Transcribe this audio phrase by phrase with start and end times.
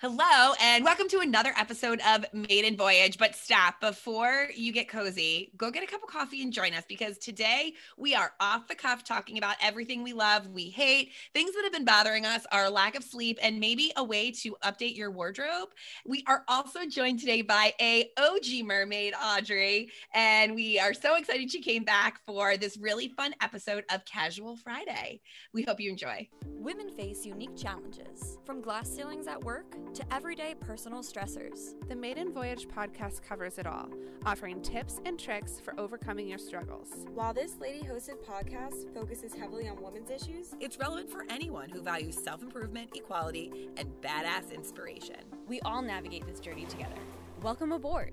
[0.00, 3.18] Hello, and welcome to another episode of Maiden Voyage.
[3.18, 6.84] But stop before you get cozy, go get a cup of coffee and join us
[6.88, 11.52] because today we are off the cuff talking about everything we love, we hate, things
[11.52, 14.96] that have been bothering us, our lack of sleep, and maybe a way to update
[14.96, 15.70] your wardrobe.
[16.06, 21.50] We are also joined today by a OG mermaid, Audrey, and we are so excited
[21.50, 25.20] she came back for this really fun episode of Casual Friday.
[25.52, 26.28] We hope you enjoy.
[26.46, 31.74] Women face unique challenges, from glass ceilings at work to everyday personal stressors.
[31.88, 33.88] The Maiden Voyage podcast covers it all,
[34.26, 36.88] offering tips and tricks for overcoming your struggles.
[37.14, 41.80] While this lady hosted podcast focuses heavily on women's issues, It's relevant for anyone who
[41.80, 45.16] values self improvement, equality, and badass inspiration.
[45.46, 46.96] We all navigate this journey together.
[47.42, 48.12] Welcome aboard.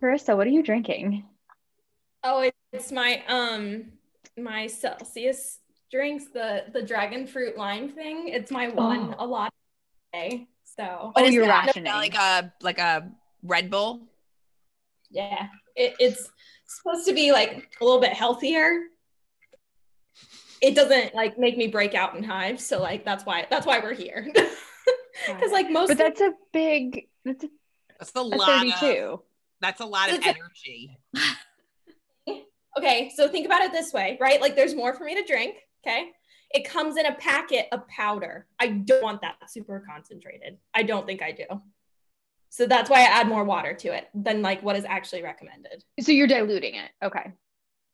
[0.00, 1.24] Carissa, what are you drinking?
[2.24, 3.92] Oh, it's my um
[4.38, 5.58] my Celsius
[5.90, 8.28] drinks, the the dragon fruit lime thing.
[8.28, 9.24] It's my one Oh.
[9.24, 9.52] a lot
[10.12, 10.46] day.
[10.76, 11.66] So Oh, is you're that?
[11.66, 11.92] rationing.
[11.92, 13.10] Like a like a
[13.42, 14.00] Red Bull.
[15.10, 16.30] yeah, it, it's
[16.66, 18.80] supposed to be like a little bit healthier.
[20.60, 23.80] It doesn't like make me break out in hives, so like that's why that's why
[23.80, 24.30] we're here.
[25.26, 27.06] Because like most But that's a big.
[27.24, 27.48] That's a,
[27.98, 29.22] That's a a lot of 32.
[29.60, 30.98] that's a lot of It's a- energy.
[32.78, 34.40] okay, so think about it this way, right?
[34.40, 35.56] Like there's more for me to drink.
[35.86, 36.06] Okay.
[36.54, 38.46] It comes in a packet of powder.
[38.60, 40.58] I don't want that super concentrated.
[40.74, 41.44] I don't think I do.
[42.50, 45.84] So that's why I add more water to it than like what is actually recommended.
[46.00, 46.90] So you're diluting it.
[47.02, 47.32] Okay.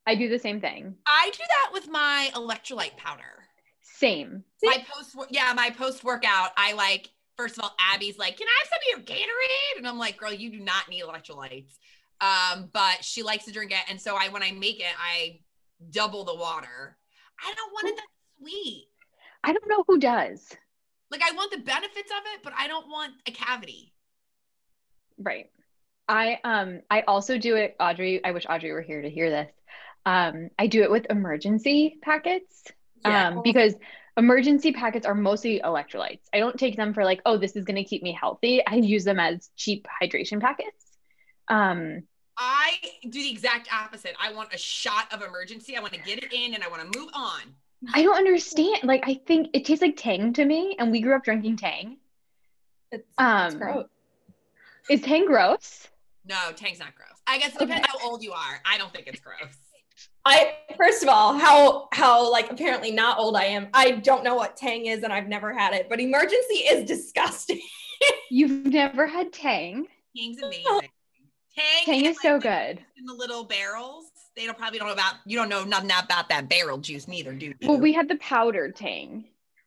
[0.04, 0.96] I do the same thing.
[1.06, 3.44] I do that with my electrolyte powder.
[3.82, 4.42] Same.
[4.62, 8.58] My post yeah, my post workout, I like first of all, Abby's like, Can I
[8.60, 9.78] have some of your Gatorade?
[9.78, 11.78] And I'm like, girl, you do not need electrolytes.
[12.20, 13.84] Um, but she likes to drink it.
[13.88, 15.38] And so I when I make it, I
[15.90, 16.96] double the water.
[17.40, 18.06] I don't want it that
[18.38, 18.88] sweet.
[19.44, 20.46] I don't know who does.
[21.10, 23.94] Like I want the benefits of it, but I don't want a cavity.
[25.18, 25.50] Right.
[26.08, 28.24] I um I also do it, Audrey.
[28.24, 29.50] I wish Audrey were here to hear this.
[30.06, 32.64] Um, I do it with Emergen-C packets.
[33.04, 33.28] Yeah.
[33.28, 33.74] Um, because
[34.18, 36.22] Emergen-C packets are mostly electrolytes.
[36.32, 38.64] I don't take them for like, oh, this is gonna keep me healthy.
[38.66, 40.96] I use them as cheap hydration packets.
[41.48, 42.02] Um,
[42.36, 44.14] I do the exact opposite.
[44.20, 45.74] I want a shot of Emergen-C.
[45.76, 47.54] I want to get it in and I want to move on.
[47.94, 48.80] I don't understand.
[48.84, 51.98] Like, I think it tastes like Tang to me, and we grew up drinking Tang.
[52.90, 53.86] It's, it's Um, gross.
[54.90, 55.88] Is Tang gross?
[56.24, 57.18] No, Tang's not gross.
[57.26, 58.60] I guess it depends how old you are.
[58.64, 59.56] I don't think it's gross.
[60.24, 63.68] I first of all, how how like apparently not old I am.
[63.72, 67.60] I don't know what Tang is and I've never had it, but Emergen-C is disgusting.
[68.30, 69.86] You've never had Tang?
[70.16, 70.64] Tang's amazing.
[71.56, 72.78] Tang, Tang and, is so good.
[72.96, 74.07] In the little barrels,
[74.38, 75.14] they don't probably don't know about.
[75.26, 77.54] You don't know nothing about that barrel juice, neither, do you?
[77.62, 79.24] Well, we had the powdered Tang.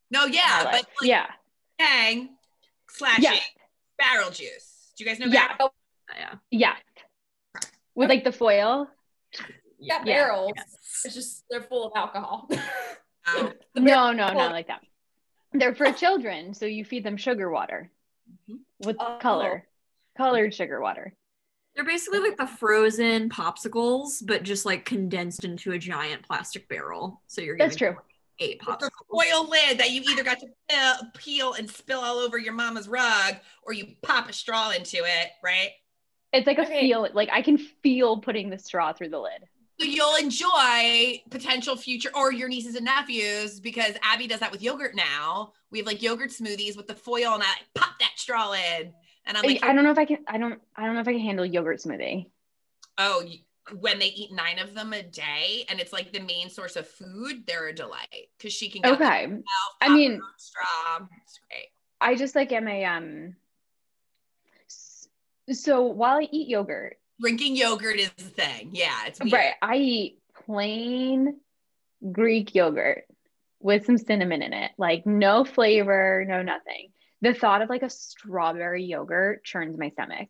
[0.09, 1.27] no, yeah, but like yeah,
[1.79, 2.29] Tang
[2.89, 3.35] slash Yeah.
[3.97, 4.93] barrel juice.
[4.97, 5.49] Do you guys know Yeah.
[5.57, 5.73] barrel?
[6.09, 6.35] Oh, yeah.
[6.49, 6.75] yeah.
[7.95, 8.87] With like the foil.
[9.79, 10.03] Yeah, Yeah.
[10.03, 10.53] barrels.
[11.03, 12.49] It's just they're full of alcohol.
[13.27, 14.35] Oh, No, no, foil.
[14.35, 14.81] not like that.
[15.53, 17.91] They're for children, so you feed them sugar water
[18.49, 18.55] mm-hmm.
[18.79, 19.19] with Oh.
[19.21, 19.67] color,
[20.17, 21.13] colored sugar water.
[21.75, 27.21] They're basically like the frozen popsicles, but just like condensed into a giant plastic barrel.
[27.27, 27.95] So you're That's true.
[28.39, 29.31] eight With the popsicles.
[29.31, 32.87] foil lid that you either got to peel, peel and spill all over your mama's
[32.89, 35.69] rug, or you pop a straw into it, right?
[36.33, 36.81] It's like a Okay.
[36.81, 37.07] feel.
[37.13, 39.43] Like I can feel putting the straw through the lid.
[39.79, 44.61] So you'll enjoy potential future or your nieces and nephews because Abby does that with
[44.61, 45.53] yogurt now.
[45.71, 48.93] We have like yogurt smoothies with the foil and I like, pop that straw in.
[49.25, 50.17] And I'm like, I don't know if I can.
[50.27, 50.59] I don't.
[50.75, 52.27] I don't know if I can handle yogurt smoothie.
[52.97, 53.23] oh,
[53.79, 56.87] when they eat nine of them a day and it's like the main source of
[56.87, 59.21] food, they're a delight because she can get Okay.
[59.25, 59.43] herself,
[59.79, 61.07] I mean- straw.
[61.23, 61.67] It's great.
[62.01, 63.35] I just like am a um.
[65.51, 68.69] So while I eat yogurt, Drinking yogurt is the thing.
[68.73, 69.33] Yeah, it's weird.
[69.33, 71.39] right, I eat plain
[72.11, 73.05] Greek yogurt
[73.59, 76.89] with some cinnamon in it, like no flavor, no nothing.
[77.21, 80.29] The thought of like a strawberry yogurt churns my stomach.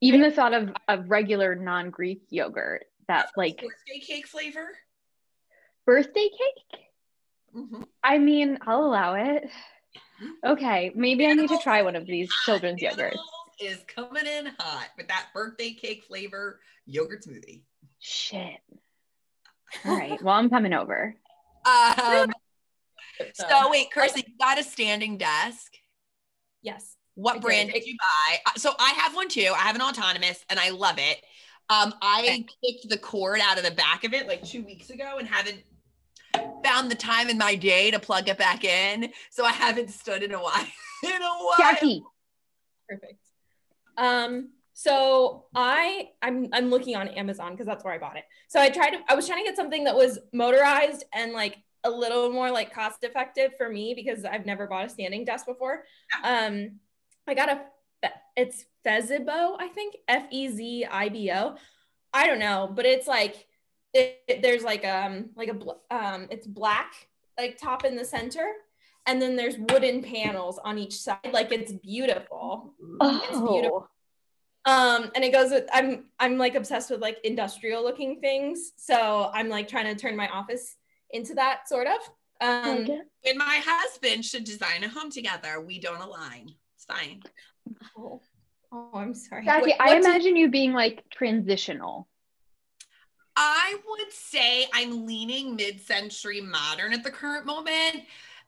[0.00, 4.68] Even the thought of a regular non-Greek yogurt that like birthday cake flavor.
[5.84, 6.80] birthday cake.
[7.54, 7.86] Mhm.
[8.02, 9.44] I mean, I'll allow it.
[10.44, 13.18] Okay, maybe I need to try one of these children's yogurts.
[13.60, 17.62] Is coming in hot with that birthday cake flavor yogurt smoothie.
[17.98, 18.60] Shit.
[19.84, 20.22] All right.
[20.22, 21.14] Well, I'm coming over.
[21.66, 22.32] Um,
[23.34, 25.72] So, so wait, Kirsty, you got a standing desk.
[26.62, 26.96] yes.
[27.14, 28.38] What I brand did you buy?
[28.46, 29.52] Uh, So I have one too.
[29.54, 31.18] I have an autonomous and I love it.
[31.68, 35.16] Um, I kicked the cord out of the back of it like two weeks ago
[35.18, 35.62] and haven't
[36.64, 39.12] found the time in my day to plug it back in.
[39.30, 40.64] So I haven't stood in a while.
[41.04, 41.58] in a while.
[41.58, 42.02] Jackie.
[42.88, 43.20] Perfect.
[43.96, 48.24] Um, so I I'm I'm looking on Amazon because that's where I bought it.
[48.48, 51.58] So I tried to I was trying to get something that was motorized and like
[51.84, 55.46] a little more like cost effective for me because I've never bought a standing desk
[55.46, 55.84] before.
[56.24, 56.80] Um,
[57.26, 57.60] I got a
[58.36, 61.56] it's Fezibo, I think F E Z I B O.
[62.12, 63.46] I don't know, but it's like
[63.92, 68.46] it, it- there's like um like a um it's black like top in the center
[69.06, 73.88] and then there's wooden panels on each side like it's beautiful It's beautiful.
[74.66, 78.72] Oh, um and it goes with i'm i'm like obsessed with like industrial looking things
[78.76, 80.76] so i'm like trying to turn my office
[81.12, 81.98] into that sort of
[82.40, 83.06] um like it.
[83.26, 85.60] And my husband should design a home together.
[85.60, 86.54] We don't align.
[86.76, 87.22] It's fine.
[87.98, 88.20] oh,
[88.72, 92.08] oh, i'm sorry Jackie, What- I what did- imagine you being like transitional.
[93.36, 98.04] I would say I'm leaning mid-century modern at the current moment,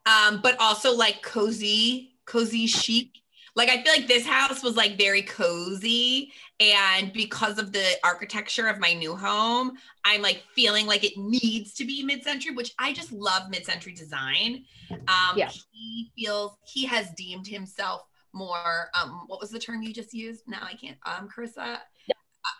[0.06, 3.12] um, but also like cozy, cozy chic.
[3.54, 6.32] Like I feel like this house was like very cozy,
[6.62, 9.72] and because of the architecture of my new home,
[10.04, 14.64] I'm like feeling like it needs to be mid-century, which I just love mid-century design.
[14.90, 15.50] Um, Yeah.
[15.72, 18.90] He feels he has deemed himself more.
[19.00, 20.42] Um, what was the term you just used?
[20.46, 20.96] Now I can't.
[21.04, 21.78] Um, Carissa,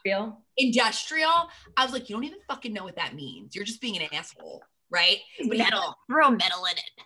[0.05, 1.49] real industrial.
[1.77, 3.55] I was like, you don't even fucking know what that means.
[3.55, 5.19] You're just being an asshole, right?
[5.41, 5.97] Metal.
[6.11, 7.05] Throw metal in it.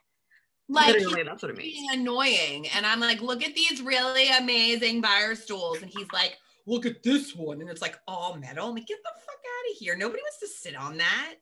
[0.68, 1.74] like Literally, he's that's what it means.
[1.74, 6.36] being annoying, and I'm like, look at these really amazing buyer stools, and he's like,
[6.66, 8.68] look at this one, and it's like all metal.
[8.68, 9.96] I'm like, get the fuck out of here.
[9.96, 11.34] Nobody wants to sit on that.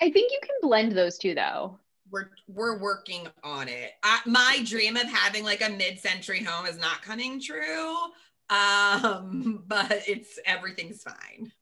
[0.00, 1.78] I think you can blend those two though.
[2.10, 3.92] We're we're working on it.
[4.02, 7.94] I, my dream of having like a mid-century home is not coming true.
[8.50, 11.52] Um, but it's everything's fine.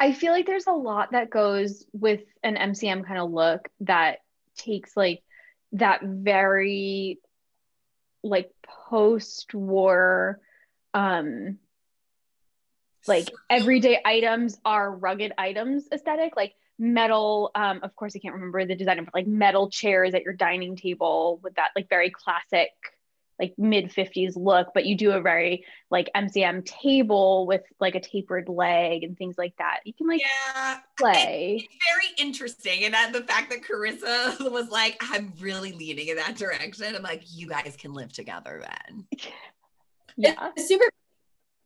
[0.00, 4.18] I feel like there's a lot that goes with an MCM kind of look that
[4.56, 5.22] takes like
[5.72, 7.18] that very
[8.22, 8.50] like
[8.88, 10.40] post-war
[10.94, 11.58] um
[13.06, 18.64] like everyday items are rugged items aesthetic like metal um of course i can't remember
[18.64, 22.70] the design but like metal chairs at your dining table with that like very classic
[23.40, 28.00] like mid 50s look but you do a very like mcm table with like a
[28.00, 32.84] tapered leg and things like that you can like yeah, play it's very interesting.
[32.84, 36.94] And that the fact that Carissa was like, I'm really leaning in that direction.
[36.94, 39.06] I'm like, you guys can live together then.
[40.18, 40.50] yeah.
[40.56, 40.84] It's super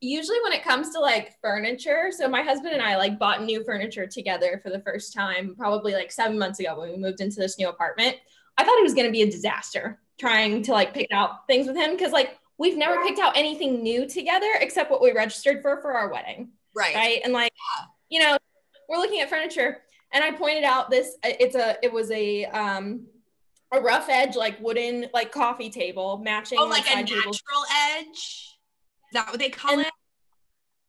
[0.00, 3.62] usually when it comes to like furniture so my husband and i like bought new
[3.62, 7.36] furniture together for the first time probably like seven months ago when we moved into
[7.36, 8.16] this new apartment.
[8.58, 11.66] I thought it was going to be a disaster trying to like pick out things
[11.66, 15.62] with him because like we've never picked out anything new together except what we registered
[15.62, 16.50] for for our wedding.
[16.74, 16.94] Right.
[16.94, 17.20] right?
[17.24, 17.52] And like
[18.12, 18.36] you know
[18.88, 19.78] we're looking at furniture
[20.12, 23.06] and i pointed out this it's a it was a um
[23.72, 27.42] a rough edge like wooden like coffee table matching Oh, like a side natural tables.
[27.96, 28.08] edge?
[28.08, 29.92] Is that what they call And it?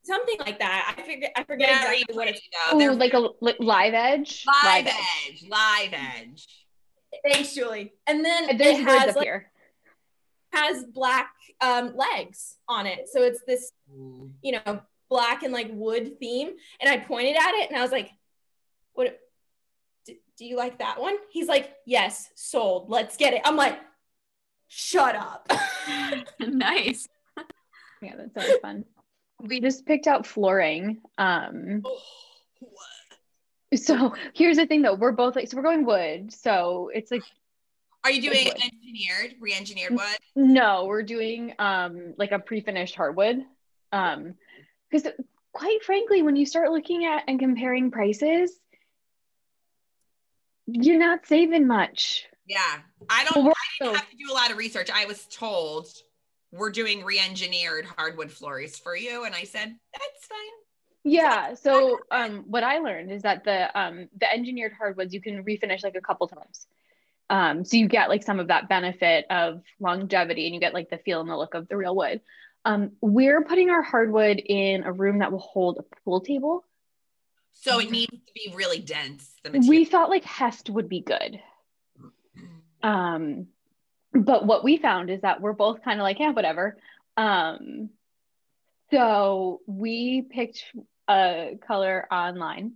[0.06, 0.96] something like that.
[0.98, 1.32] I forget.
[1.36, 2.42] I forget Very exactly what it's.
[2.42, 2.92] pretty, though.
[2.94, 5.46] Ooh, like a like live edge live edge.
[5.50, 6.46] Live edge.
[7.32, 7.94] Thanks, Julie.
[8.08, 9.50] And then And there's it has up like, here
[10.52, 11.32] has black
[11.62, 13.72] um, legs on it, so it's this
[14.42, 16.52] you know black and like wood theme.
[16.80, 18.10] And I pointed at it and I was like,
[18.94, 19.20] "What?
[20.44, 22.90] Do, do you like that one?" He's like, "Yes, sold.
[22.90, 23.80] Let's get it." I'm like,
[24.68, 25.50] "Shut up."
[26.40, 27.08] nice.
[28.02, 28.86] yeah that sounds fun
[29.40, 31.84] we just picked out flooring um
[33.76, 37.24] so here's the thing though we're both like so we're going wood so it's like
[38.04, 38.64] Are you doing Wood.
[38.64, 40.18] engineered, re-engineered wood?
[40.36, 43.44] no we're doing um like a pre-finished hardwood
[43.92, 44.36] um
[44.90, 45.12] because
[45.54, 48.60] quite frankly when you start looking at and comparing prices
[50.66, 52.80] you're not saving much Yeah.
[53.10, 54.90] I don't I didn't have to do a lot of research.
[54.94, 55.88] I was told
[56.52, 59.26] we're doing re-engineered hardwood floors for you.
[59.26, 60.40] And I said, that's fine.
[61.04, 61.56] Yeah.
[61.56, 65.84] So um, what I learned is that the um, the engineered hardwoods you can refinish
[65.84, 66.66] like a couple times.
[67.30, 70.90] Um, so you get like some of that benefit of longevity, and you get like
[70.90, 72.22] the feel and the look of the real wood.
[72.64, 76.64] Um, we're putting our hardwood in a room that will hold a pool table.
[77.54, 79.32] So it needs to be really dense.
[79.68, 81.40] We thought like Hest would be good.
[82.82, 83.48] Um,
[84.14, 86.78] but what we found is that we're both kind of like, yeah, whatever.
[87.16, 87.90] Um,
[88.92, 90.64] so we picked
[91.10, 92.74] a color online.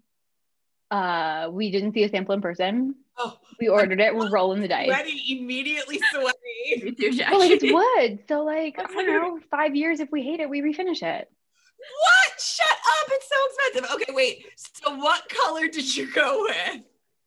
[0.89, 2.95] Uh, we didn't see a sample in person.
[3.17, 4.15] oh, We ordered it.
[4.15, 4.89] We're rolling the dice.
[4.89, 6.95] ready, immediately sweaty.
[7.29, 10.49] But like it's wood, so like I don't know, five years if we hate it,
[10.49, 11.29] we refinish it.
[11.77, 12.26] What?
[12.39, 13.09] Shut up.
[13.09, 13.35] It's so
[13.73, 13.95] expensive.
[13.95, 14.45] Okay, wait.
[14.55, 16.81] So what color did you go with?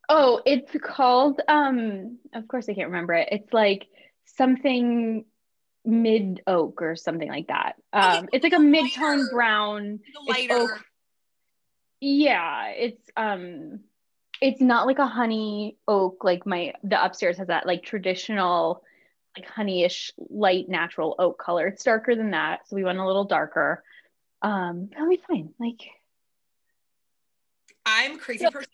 [0.08, 2.18] Oh, it's called um.
[2.34, 3.28] Of course, I can't remember it.
[3.32, 3.86] It's like
[4.24, 5.24] something
[5.84, 7.74] mid oak or something like that.
[7.94, 10.00] Okay, Um, it's like a mid tone brown.
[10.28, 10.54] Lighter.
[10.54, 10.84] oak.
[12.00, 13.80] Yeah, it's um,
[14.40, 18.82] it's not like a honey oak like my the upstairs has that like traditional
[19.36, 21.68] like honeyish light natural oak color.
[21.68, 23.82] It's darker than that, so we went a little darker.
[24.42, 25.54] Um, that'll be fine.
[25.58, 25.80] Like
[27.86, 28.68] I'm a crazy person.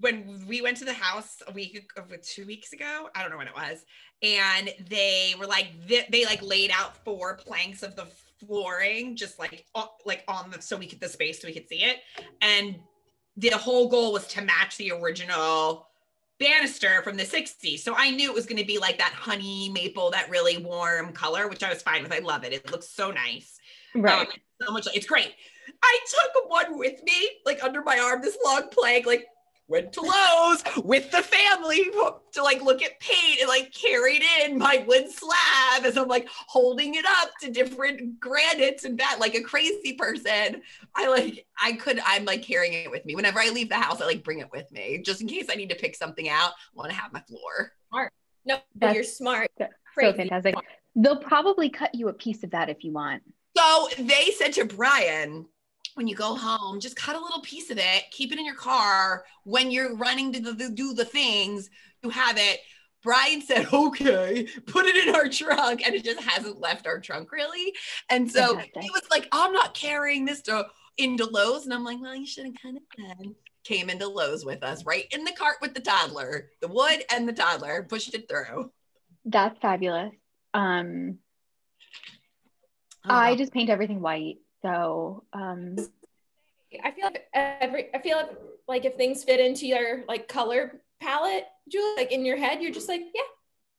[0.00, 3.36] When we went to the house a week of two weeks ago, I don't know
[3.36, 3.84] when it was,
[4.22, 8.06] and they were like they, they like laid out four planks of the
[8.40, 9.66] flooring, just like
[10.06, 11.98] like on the so we could the space so we could see it,
[12.40, 12.76] and
[13.36, 15.88] the whole goal was to match the original
[16.38, 17.80] banister from the 60s.
[17.80, 21.12] So I knew it was going to be like that honey maple, that really warm
[21.12, 22.12] color, which I was fine with.
[22.12, 22.52] I love it.
[22.52, 23.53] It looks so nice.
[23.94, 24.28] Right.
[24.28, 24.88] Um, so much.
[24.94, 25.34] It's great.
[25.82, 29.26] I took one with me, like under my arm, this long plank, like
[29.66, 31.84] went to Lowe's with the family
[32.32, 36.28] to like look at paint and like carried in my wood slab as I'm like
[36.28, 40.60] holding it up to different granites and that like a crazy person.
[40.94, 43.14] I like I could I'm like carrying it with me.
[43.14, 45.54] Whenever I leave the house, I like bring it with me just in case I
[45.54, 46.50] need to pick something out.
[46.50, 47.72] I want to have my floor.
[47.88, 48.12] Smart.
[48.44, 49.50] No, That's you're smart.
[49.58, 50.16] so Crazy.
[50.16, 50.54] fantastic.
[50.94, 53.22] They'll probably cut you a piece of that if you want.
[53.56, 55.46] So they said to Brian,
[55.94, 58.56] when you go home, just cut a little piece of it, keep it in your
[58.56, 59.24] car.
[59.44, 61.70] When you're running to the, do the things,
[62.02, 62.60] you have it.
[63.02, 65.82] Brian said, okay, put it in our trunk.
[65.86, 67.72] And it just hasn't left our trunk really.
[68.10, 68.82] And so Fantastic.
[68.82, 70.66] he was like, I'm not carrying this to
[70.98, 71.64] into Lowe's.
[71.64, 72.82] And I'm like, well, you should have kind of.
[73.64, 77.26] Came into Lowe's with us, right in the cart with the toddler, the wood and
[77.26, 78.70] the toddler, pushed it through.
[79.24, 80.12] That's fabulous.
[80.52, 81.18] Um,
[83.06, 84.38] Oh, I just paint everything white.
[84.62, 85.76] So um,
[86.82, 88.30] I feel like every I feel like
[88.66, 92.72] like if things fit into your like color palette, Julie, like in your head, you're
[92.72, 93.20] just like, yeah,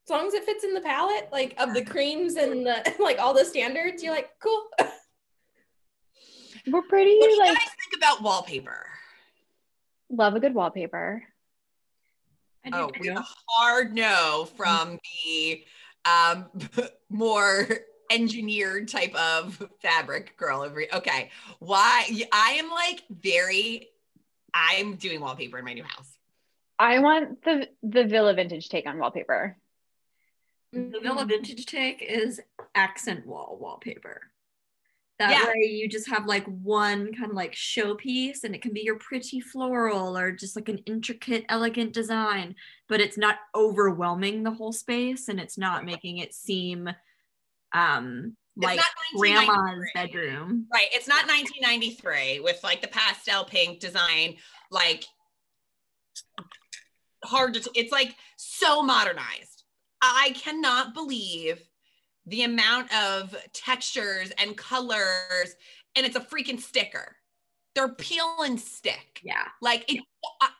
[0.05, 3.17] as long as it fits in the palette, like of the creams and the like
[3.19, 4.63] all the standards, you're like, cool.
[6.71, 8.85] we're pretty what do you like guys think about wallpaper?
[10.11, 11.23] love a good wallpaper.
[12.63, 12.99] I do Oh, too.
[12.99, 15.63] with a hard no from the
[16.05, 16.45] um
[17.09, 17.67] more
[18.09, 23.89] engineered type of fabric girl over okay why i am like very
[24.53, 26.11] i'm doing wallpaper in my new house
[26.77, 29.55] I want the the Villa Vintage take on wallpaper.
[30.73, 32.41] The Villa Vintage take is
[32.75, 34.23] accent wall wallpaper.
[35.19, 35.47] That Yeah.
[35.47, 38.97] way you just have like one kind of like showpiece and it can be your
[38.97, 42.55] pretty floral or just like an intricate, elegant design,
[42.89, 46.89] but it's not overwhelming the whole space and it's not making it seem
[47.75, 48.79] um It's like
[49.17, 50.67] grandma's bedroom.
[50.73, 54.37] right it's not 1993 with like the pastel pink design
[54.71, 55.05] like
[57.23, 59.63] hard to t- it's like so modernized
[60.01, 61.59] i cannot believe
[62.27, 65.55] the amount of textures and colors
[65.95, 67.15] and it's a freaking sticker
[67.73, 69.47] they're peel and stick Yeah.
[69.61, 70.01] like it
[70.41, 70.51] I-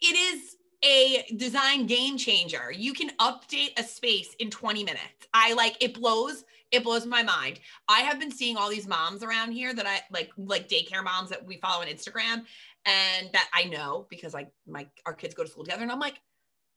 [0.00, 2.72] it is a design game changer.
[2.72, 5.26] You can update a space in 20 minutes.
[5.32, 7.60] I like it blows it blows my mind.
[7.86, 11.28] I have been seeing all these moms around here that i like like daycare moms
[11.30, 12.44] that we follow on instagram
[12.86, 16.00] and that i know because like my our kids go to school together and i'm
[16.00, 16.18] like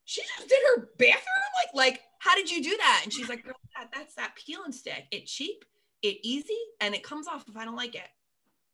[0.05, 1.23] she just did her bathroom?
[1.55, 3.01] Like like how did you do that?
[3.03, 5.05] And she's like girl that, that's that peel and stick.
[5.11, 5.65] It cheap
[6.01, 8.07] it easy and it comes off if i don't like it.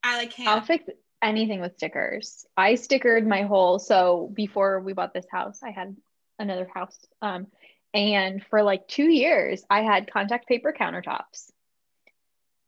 [0.04, 0.48] I like can't.
[0.48, 0.84] I'll fix
[1.22, 2.44] anything with stickers.
[2.56, 5.96] I stickered my whole so before we bought this house, I had
[6.38, 6.98] another house.
[7.20, 7.46] Um,
[7.94, 11.50] and for like two years, I had contact paper countertops.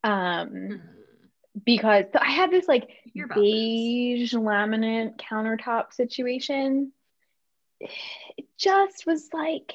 [0.02, 0.76] Um, Hmm.
[1.64, 3.42] because I had this like about this.
[3.42, 6.92] beige laminate countertop situation.
[7.80, 9.72] It just was like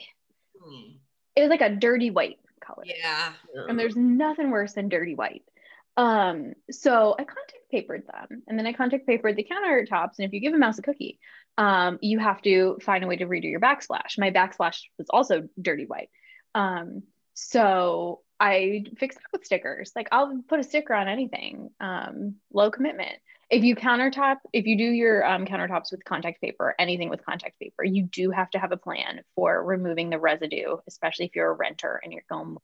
[0.62, 0.91] Hmm.
[1.36, 2.83] it was like a dirty white color.
[2.86, 3.33] yeah
[3.67, 5.43] and there's nothing worse than dirty white.
[6.00, 10.18] Um, so I contact papered them, and then I contact papered the countertops.
[10.18, 11.20] And if you give a mouse a cookie,
[11.58, 14.18] um, you have to find a way to redo your backsplash.
[14.18, 16.10] My backsplash was also dirty white.
[16.56, 17.03] Um,
[17.34, 19.91] so I fixed it with stickers.
[19.94, 21.72] Like I'll put a sticker on anything.
[21.82, 23.18] Um, low commitment.
[23.50, 27.60] If you countertop, if you do your um, countertops with contact paper, anything with contact
[27.60, 31.51] paper, you do have to have a plan for removing the residue, especially if you're
[31.51, 32.56] a renter and you're going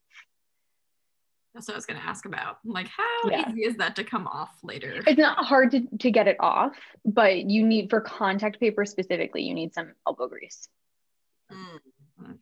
[1.56, 2.60] That's what I was gonna ask about.
[2.66, 3.50] Like, how Yeah.
[3.50, 5.02] easy is that to come off later?
[5.08, 9.44] it's not hard to, to get it off, but you need for contact paper specifically,
[9.44, 10.68] you need some elbow grease.
[11.52, 12.38] Mm.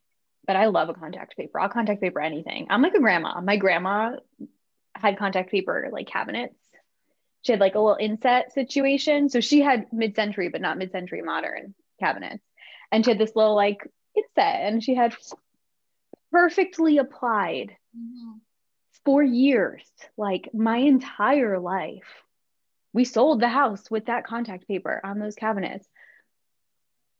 [0.47, 1.59] But I love a contact paper.
[1.59, 2.67] I'll contact paper anything.
[2.71, 3.39] I'm like a grandma.
[3.39, 4.17] My grandma
[4.95, 6.55] had contact paper like cabinets.
[7.43, 9.29] She had like a little inset situation.
[9.29, 12.43] So she had mid-century, but not mid-century modern cabinets.
[12.91, 15.15] And she had this little like inset and she had
[16.31, 17.75] perfectly applied
[19.05, 19.83] for years,
[20.17, 22.03] like my entire life.
[22.93, 25.87] We sold the house with that contact paper on those cabinets.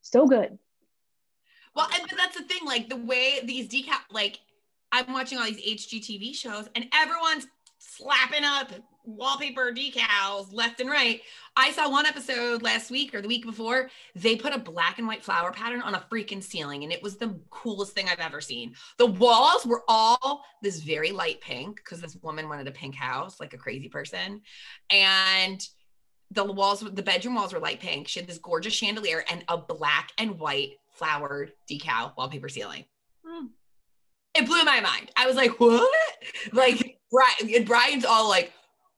[0.02, 0.58] So good.
[1.75, 4.40] Well, and but that's the thing, like the way these decap, like
[4.92, 7.48] I'm watching all these HGTV shows, and everyone's
[7.80, 8.72] slapping up
[9.05, 11.22] wallpaper decals left and right.
[11.55, 13.89] I saw one episode last week or the week before.
[14.15, 17.17] They put a black and white flower pattern on a freaking ceiling, and it was
[17.17, 18.74] the coolest thing I've ever seen.
[18.98, 23.39] The walls were all this very light pink because this woman wanted a pink house,
[23.39, 24.41] like a crazy person,
[24.89, 25.65] and
[26.31, 28.07] the walls, the bedroom walls were light pink.
[28.07, 32.86] She had this gorgeous chandelier and a black and white flowered decal wallpaper ceiling.
[33.25, 33.48] Hmm.
[34.36, 35.12] It blew my mind.
[35.15, 35.91] I was like, what?
[36.51, 36.98] Like
[37.65, 38.51] Brian's all like,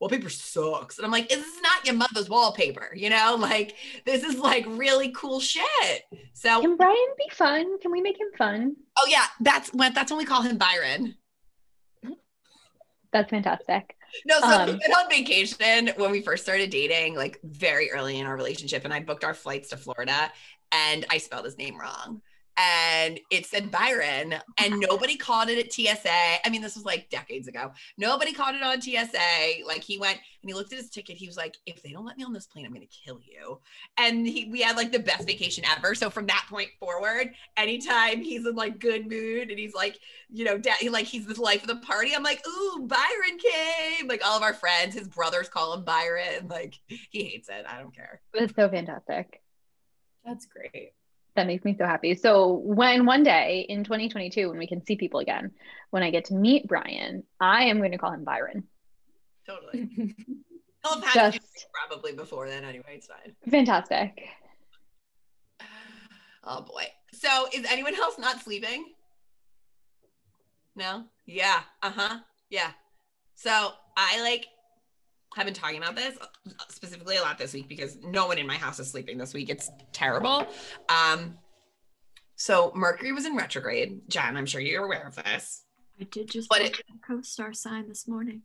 [0.06, 0.98] wallpaper sucks.
[0.98, 3.38] And I'm like, this is not your mother's wallpaper, you know?
[3.40, 6.04] Like this is like really cool shit.
[6.34, 7.80] So Can Brian be fun?
[7.80, 8.76] Can we make him fun?
[8.98, 11.16] oh yeah, that's when that's when we call him Byron.
[13.12, 13.96] That's fantastic.
[14.26, 18.20] No, so Um, we went on vacation when we first started dating, like very early
[18.20, 20.32] in our relationship, and I booked our flights to Florida,
[20.72, 22.22] and I spelled his name wrong,
[22.58, 26.46] and it said Byron, and nobody called it at TSA.
[26.46, 27.72] I mean, this was like decades ago.
[27.98, 29.66] Nobody called it on TSA.
[29.66, 31.18] Like he went and he looked at his ticket.
[31.18, 33.60] He was like, "If they don't let me on this plane, I'm gonna kill you."
[33.98, 35.96] And he, we had like the best vacation ever.
[35.96, 40.44] So from that point forward, anytime he's in like good mood and he's like you
[40.44, 42.16] know, dad, he, like he's the life of the party.
[42.16, 44.08] I'm like, ooh, Byron came.
[44.08, 46.48] Like all of our friends, his brothers call him Byron.
[46.50, 47.66] Like he hates it.
[47.68, 48.22] I don't care.
[48.34, 49.42] That's so fantastic.
[50.26, 50.94] That's great.
[51.36, 52.16] That makes me so happy.
[52.16, 55.52] So when one day in 2022, when we can see people again,
[55.90, 58.64] when I get to meet Brian, I am going to call him Byron.
[59.46, 59.90] Totally.
[60.84, 62.96] He'll have had Just- probably before then anyway.
[62.96, 63.36] It's fine.
[63.50, 64.28] Fantastic.
[66.48, 66.84] Oh boy.
[67.12, 68.94] So is anyone else not sleeping?
[70.76, 71.06] No?
[71.26, 71.62] Yeah.
[71.82, 72.20] Uh-huh.
[72.52, 72.70] Yeah.
[73.34, 74.46] So I like
[75.36, 76.18] have been talking about this
[76.70, 79.50] specifically a lot this week because no one in my house is sleeping this week.
[79.50, 80.48] It's terrible.
[80.90, 81.38] Um
[82.38, 84.02] so Mercury was in retrograde.
[84.10, 85.64] Jen, I'm sure you're aware of this.
[86.00, 88.42] I did just But watch the co-star sign this morning.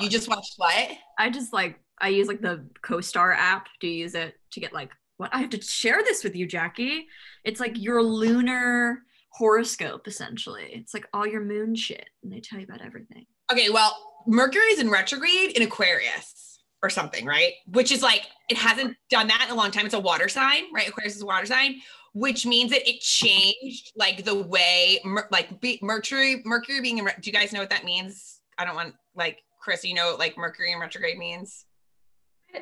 [0.00, 0.90] You just watched what?
[1.18, 4.72] I just like I use like the co-star app Do you use it to get
[4.72, 7.06] like what I have to share this with you, Jackie.
[7.44, 10.70] It's like your lunar horoscope essentially.
[10.72, 13.26] It's like all your moon shit and they tell you about everything.
[13.50, 17.52] Okay, well, Mercury's in retrograde in Aquarius or something, right?
[17.66, 19.86] Which is like it hasn't done that in a long time.
[19.86, 20.88] It's a water sign, right?
[20.88, 21.80] Aquarius is a water sign,
[22.14, 27.14] which means that it changed like the way like be- Mercury Mercury being in re-
[27.20, 28.40] do you guys know what that means?
[28.58, 31.64] I don't want like Chris, you know what like Mercury in retrograde means?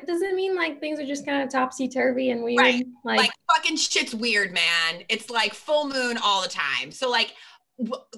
[0.07, 2.59] Does it mean like things are just kind of topsy turvy and weird?
[2.59, 2.85] Right.
[3.03, 5.03] Like, like fucking shit's weird, man.
[5.09, 6.91] It's like full moon all the time.
[6.91, 7.33] So like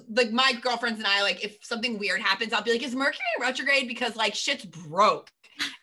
[0.08, 3.20] like my girlfriends and I like if something weird happens, I'll be like, is Mercury
[3.40, 3.88] retrograde?
[3.88, 5.30] Because like shit's broke.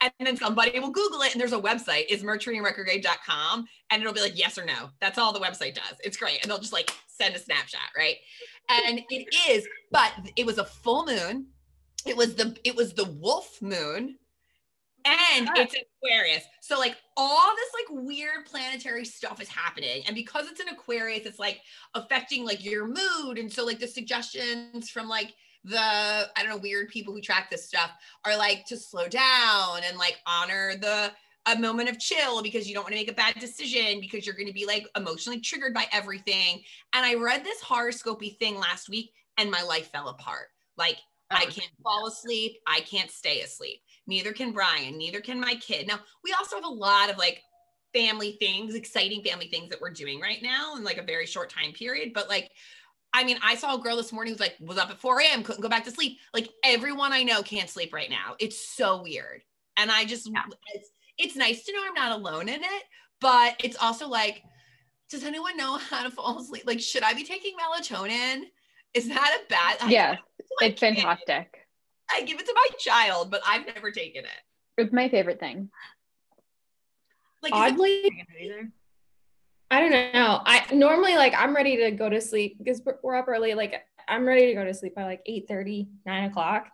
[0.02, 3.66] And then somebody will Google it and there's a website, is Mercury retrograde.com.
[3.90, 4.90] And it'll be like, yes or no.
[5.00, 5.96] That's all the website does.
[6.04, 6.42] It's great.
[6.42, 8.16] And they'll just like send a snapshot, right?
[8.70, 11.48] And it is, but it was a full moon.
[12.06, 14.18] It was the it was the wolf moon
[15.06, 16.44] and it's Aquarius.
[16.62, 20.04] So like all this like weird planetary stuff is happening.
[20.08, 21.62] And because it's an Aquarius, it's like
[21.94, 23.38] affecting like your mood.
[23.38, 25.34] And so like the suggestions from like
[25.64, 27.92] the I don't know weird people who track this stuff
[28.26, 31.12] are like to slow down and like honor the
[31.48, 34.36] a moment of chill because you don't want to make a bad decision because you're
[34.36, 36.62] going to be like emotionally triggered by everything.
[36.94, 40.48] And I read this horoscopy thing last week and my life fell apart.
[40.78, 40.98] Like
[41.32, 42.58] I oh, can't fall asleep.
[42.68, 43.82] I can't stay asleep.
[44.08, 44.98] Neither can Brian.
[44.98, 45.88] Neither can my kid.
[45.88, 47.42] Now, we also have a lot of like
[47.94, 51.50] family things, exciting family things that we're doing right now in like a very short
[51.50, 52.12] time period.
[52.14, 52.50] But like,
[53.14, 55.44] I mean, I saw a girl this morning who's like, was up at 4 a.m.,
[55.44, 56.20] couldn't go back to sleep.
[56.34, 58.36] Like, everyone I know can't sleep right now.
[58.40, 59.42] It's so weird.
[59.78, 60.44] And I just, Yeah.
[60.74, 62.84] it's, it's nice to know I'm not alone in it.
[63.20, 64.42] But it's also like,
[65.10, 66.64] does anyone know how to fall asleep?
[66.66, 68.44] Like, should I be taking melatonin?
[68.94, 69.78] Is that a bad?
[69.82, 71.61] I Yeah, give it to my it's fantastic.
[72.14, 74.32] I give it to my child, but I've never taken it.
[74.78, 75.70] It's my favorite thing.
[77.42, 78.26] Like, oddly,
[79.72, 80.42] I don't know.
[80.46, 83.54] I normally like I'm ready to go to sleep because we're- we're up early.
[83.54, 86.68] Like I'm ready to go to sleep by like 8 30, 9 o'clock.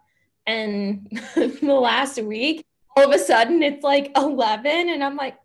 [0.45, 5.37] And the last week, all of a sudden it's like 11 and I'm like,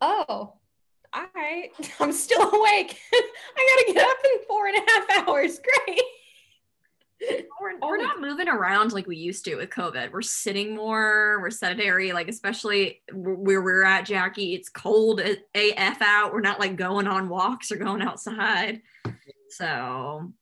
[0.00, 0.52] oh,
[1.12, 3.00] all right, I'm still awake.
[3.12, 5.58] I gotta get up in four and a half hours.
[5.86, 6.02] Great.
[7.20, 8.02] We're, we're oh.
[8.02, 10.12] not moving around like we used to with COVID.
[10.12, 14.54] We're sitting more, we're sedentary, like especially where we're at, Jackie.
[14.54, 16.32] It's cold AF out.
[16.32, 18.82] We're not like going on walks or going outside.
[19.50, 20.32] So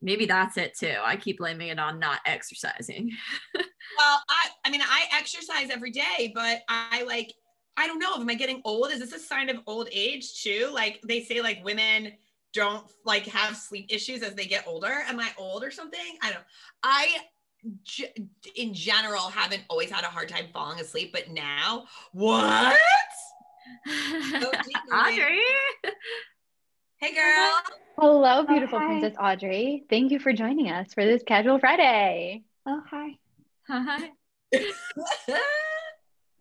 [0.00, 0.96] maybe that's it too.
[1.02, 3.12] I keep blaming it on not exercising.
[3.98, 7.34] Well, I I mean I exercise every day, but I like
[7.76, 8.14] I don't know.
[8.14, 8.90] Am I getting old?
[8.90, 10.70] Is this a sign of old age too?
[10.72, 12.12] Like they say like women
[12.52, 14.92] don't like have sleep issues as they get older.
[15.06, 16.00] Am I old or something?
[16.22, 16.44] I don't.
[16.82, 17.16] I
[17.84, 18.08] g-
[18.56, 22.78] in general haven't always had a hard time falling asleep, but now what?
[23.86, 25.40] deep, Audrey.
[26.98, 27.60] Hey girl.
[27.98, 28.86] Hello, oh, beautiful hi.
[28.86, 29.84] Princess Audrey.
[29.88, 32.42] Thank you for joining us for this casual Friday.
[32.66, 33.18] Oh, hi.
[33.68, 34.10] Hi.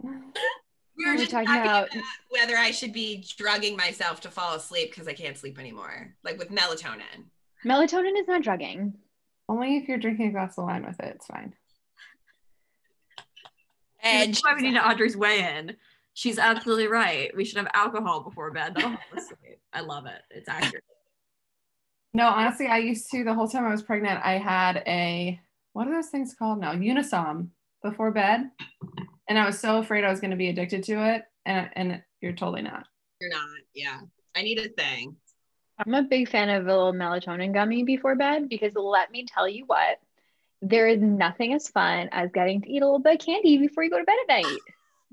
[1.04, 4.30] we were We're just talking talking about- about whether I should be drugging myself to
[4.32, 7.26] fall asleep because I can't sleep anymore, like with melatonin.
[7.66, 8.98] Melatonin is not drugging.
[9.50, 11.54] Only if you're drinking a glass of wine with it, it's fine.
[14.04, 15.76] And That's why we need Audrey's weigh in.
[16.14, 17.36] She's absolutely right.
[17.36, 18.74] We should have alcohol before bed.
[18.76, 19.60] That'll help us sleep.
[19.74, 20.22] I love it.
[20.32, 20.84] It's accurate.
[22.14, 24.20] No, honestly, I used to the whole time I was pregnant.
[24.22, 25.40] I had a
[25.72, 26.74] what are those things called now?
[26.74, 27.48] Unisom
[27.82, 28.52] before bed,
[29.32, 31.24] and I was so afraid I was going to be addicted to it.
[31.46, 32.86] And and you're totally not.
[33.22, 33.48] you're not.
[33.74, 34.00] Yeah,
[34.36, 35.16] I need a thing.
[35.80, 39.48] I'm a big fan of a little melatonin gummy before bed because let me tell
[39.48, 40.00] you what,
[40.62, 43.84] there is nothing as fun as getting to eat a little bit of candy before
[43.84, 44.60] you go to bed at night.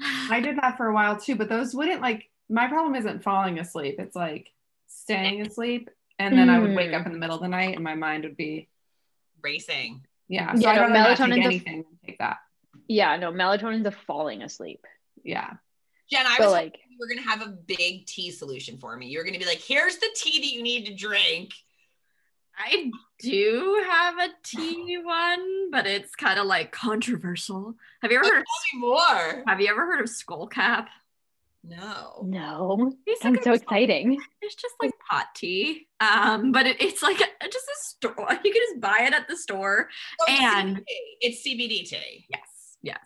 [0.31, 2.29] I did that for a while too, but those wouldn't like.
[2.51, 4.51] My problem isn't falling asleep; it's like
[4.89, 7.01] staying asleep, and then I would wake Mm.
[7.01, 8.69] up in the middle of the night, and my mind would be
[9.43, 10.03] Racing.
[10.29, 10.53] yeah.
[10.57, 11.75] Yeah, So I don't know not take anything.
[11.77, 12.39] and Take that.
[12.89, 14.85] Yeah, no, melatonin's a falling asleep.
[15.23, 15.53] Yeah.
[16.11, 18.97] Jen, I So, was like- like, you were gonna have a big tea solution for
[18.97, 19.07] me.
[19.09, 21.53] You're gonna be like, "Here's the tea that you need to drink."
[22.61, 27.75] I do have a tea one, but it's kind of like controversial.
[28.03, 29.45] Have you ever heard of, Tell more.
[29.47, 30.89] have you ever heard of skull cap?
[31.63, 32.23] No.
[32.25, 34.19] No, It's sounds like so a- exciting.
[34.41, 35.89] It's just like pot tea.
[36.01, 38.29] Um, but it, it's like a, just a store.
[38.45, 39.89] You can just buy it at the store.
[40.23, 40.85] Oh, And- CBD.
[41.21, 42.41] it's CBD tea, Yes,
[42.83, 42.99] yes.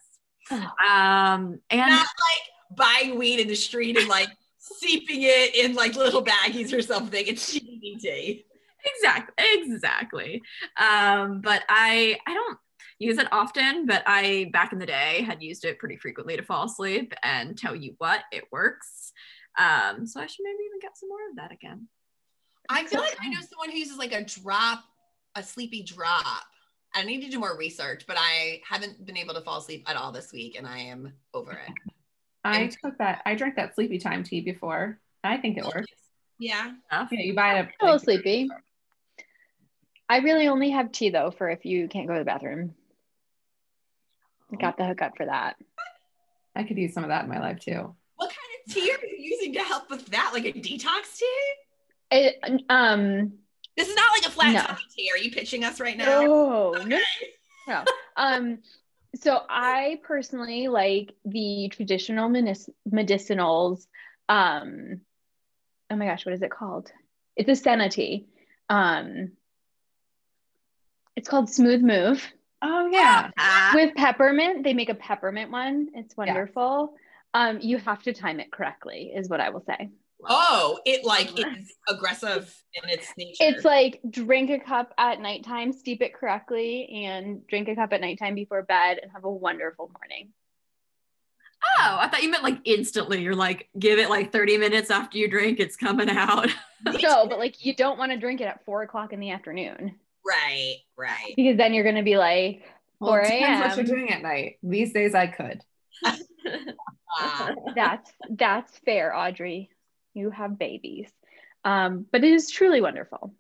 [0.51, 0.57] Oh.
[0.57, 5.95] Um, and not like buying weed in the street and like seeping it in like
[5.95, 7.25] little baggies or something.
[7.27, 8.45] It's CBD
[8.85, 10.43] exactly exactly
[10.81, 12.59] um but i i don't
[12.99, 16.43] use it often but i back in the day had used it pretty frequently to
[16.43, 19.13] fall asleep and tell you what it works
[19.57, 21.87] um so i should maybe even get some more of that again
[22.69, 24.85] I feel like I know someone who uses like a drop,
[25.35, 26.45] a sleepy drop.
[26.95, 29.97] I need to do more research, but I haven't been able to fall asleep at
[29.97, 31.73] all this week, and I am over it.
[32.45, 33.23] I And- took that.
[33.25, 34.99] I drank that sleepy time tea before.
[35.25, 35.87] I think it works.
[36.39, 36.73] Yeah.
[36.91, 37.69] Yeah, you buy it.
[37.81, 38.49] A little sleepy.
[40.09, 42.75] I really only have tea though for if you can't go to the bathroom.
[44.61, 45.57] Got the hookup for that.
[46.55, 47.95] I could use some of that in my life too.
[48.17, 50.33] What kind of tea are you using to help with that?
[50.35, 51.53] Like a detox tea?
[52.11, 53.39] It, um,
[53.77, 54.61] This is not like a flat No.
[54.61, 55.11] tummy tea.
[55.13, 56.05] Are you pitching us right now?
[56.21, 57.01] no, no, Okay.
[57.69, 57.85] no.
[58.17, 58.59] Um,
[59.17, 63.87] so I personally like the traditional medic- medicinals.
[64.29, 65.01] Um,
[65.91, 66.91] oh my gosh, what is it called?
[67.37, 68.27] It's a senna tea.
[68.69, 69.33] Um,
[71.17, 72.27] it's called Smooth Move
[72.65, 73.31] Oh yeah.
[73.39, 74.63] Ah, with peppermint.
[74.63, 75.89] They make a peppermint one.
[75.95, 76.25] It's Yeah.
[76.27, 76.95] wonderful.
[77.35, 79.91] Um, you have to time it correctly, is what I will say.
[80.29, 83.37] Oh, it like is aggressive in its nature.
[83.41, 88.01] It's like drink a cup at nighttime, steep it correctly, and drink a cup at
[88.01, 90.33] nighttime before bed, and have a wonderful morning.
[91.79, 95.17] oh i thought you meant like instantly you're like give it like 30 minutes after
[95.17, 96.49] you drink it's coming out
[97.01, 99.95] No, but like you don't want to drink it at four o'clock in the afternoon
[100.27, 101.33] right, right.
[101.37, 102.63] because then you're gonna be like,
[102.99, 103.87] Well, it 4 depends what a.m..
[103.87, 104.59] you're doing at night.
[104.63, 105.63] These days I could.
[107.21, 109.69] Uh, that's that's fair, Audrey.
[110.15, 111.11] You have babies.
[111.65, 113.35] Um, but it is truly wonderful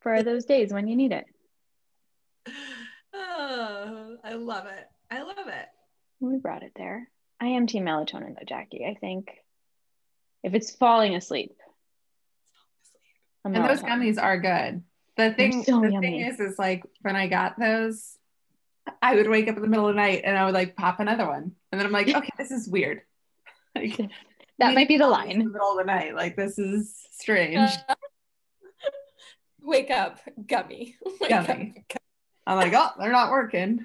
[0.00, 1.26] for those days when you need it.
[3.14, 4.88] oh, I love it.
[5.10, 5.66] I love it.
[6.20, 7.08] We brought it there.
[7.40, 8.86] I am team melatonin though, Jackie.
[8.86, 9.30] I think
[10.42, 11.56] if it's falling asleep.
[13.44, 14.82] a And those gummies are good.
[15.16, 16.06] The thing, so the yummy.
[16.06, 18.16] thing is, is like when I got those,
[19.00, 21.00] I would wake up in the middle of the night and I would like pop
[21.00, 23.02] another one, and then I'm like, okay, this is weird.
[23.74, 23.98] Like,
[24.62, 25.52] That might be the in the line.
[25.52, 27.56] middle of the night, like this is strange.
[27.88, 27.94] Uh,
[29.60, 30.96] wake up, gummy.
[31.20, 31.74] Wake Gummy.
[31.90, 32.02] up.
[32.46, 33.84] I'm like, oh, they're not working.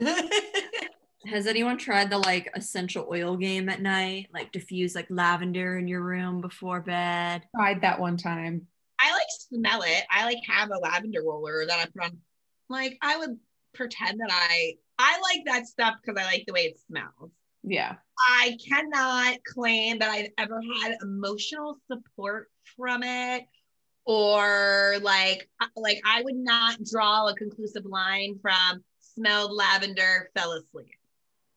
[1.26, 4.28] Has anyone tried the like essential oil game at night?
[4.32, 7.42] Like diffuse like lavender in your room before bed?
[7.54, 8.66] Tried that one time.
[9.00, 10.04] I like smell it.
[10.10, 12.18] I like have a lavender roller that I put on.
[12.68, 13.38] Like I would
[13.74, 17.32] pretend that I I like that stuff because I like the way it smells.
[17.62, 17.96] Yeah.
[18.28, 23.44] I cannot claim that I've ever had emotional support from it
[24.04, 30.94] or like like I would not draw a conclusive line from smelled lavender, fell asleep.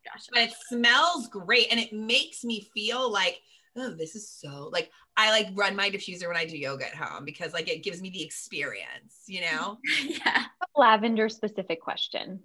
[0.05, 3.37] Gosh, But it smells great and it makes me feel like
[3.77, 6.95] oh this is so like I like run my diffuser when I do yoga at
[6.95, 9.77] home because like it gives me the experience, you know?
[10.03, 10.45] yeah.
[10.75, 12.39] lavender specific question.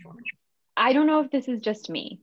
[0.00, 0.14] Sure.
[0.76, 2.20] I don't know if this is just me.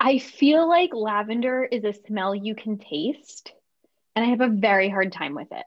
[0.00, 3.52] I feel like lavender is a smell you can taste,
[4.16, 5.66] and I have a very hard time with it.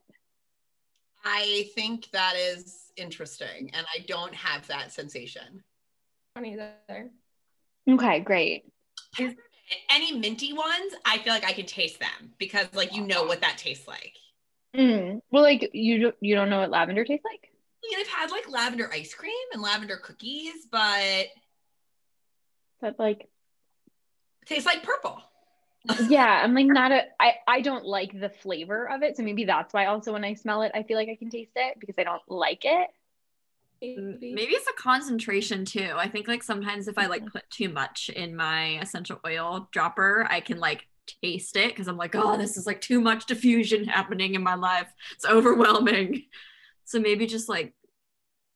[1.23, 5.63] I think that is interesting and I don't have that sensation.
[6.35, 7.11] don't either.
[7.89, 8.65] Okay, great.
[9.15, 9.37] Peppermint,
[9.89, 13.41] any minty ones, I feel like I can taste them because like you know what
[13.41, 14.13] that tastes like.
[14.75, 15.21] Mm.
[15.31, 17.49] Well, like you don't you don't know what lavender tastes like?
[17.83, 21.27] I mean, I've had like lavender ice cream and lavender cookies, but
[22.81, 23.29] But like, it
[24.45, 25.21] tastes like purple.
[26.07, 27.03] yeah, I'm like not a.
[27.19, 29.85] I I don't like the flavor of it, so maybe that's why.
[29.85, 32.21] Also, when I smell it, I feel like I can taste it because I don't
[32.27, 32.89] like it.
[33.81, 34.33] Maybe.
[34.33, 35.91] Maybe it's a concentration too.
[35.95, 37.31] I think like sometimes if I like mm-hmm.
[37.31, 40.87] put too much in my essential oil dropper, I can like
[41.21, 44.55] taste it because I'm like, oh, this is like too much diffusion happening in my
[44.55, 44.87] life.
[45.15, 46.23] It's overwhelming.
[46.85, 47.73] So maybe just like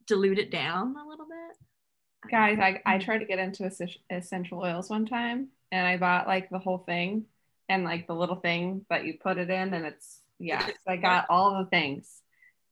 [0.06, 2.30] dilute it down a little bit.
[2.30, 3.72] Guys, I, I tried to get into
[4.10, 7.26] essential oils one time and I bought like the whole thing
[7.70, 10.98] and like the little thing that you put it in and it's yeah, so I
[10.98, 12.22] got all the things.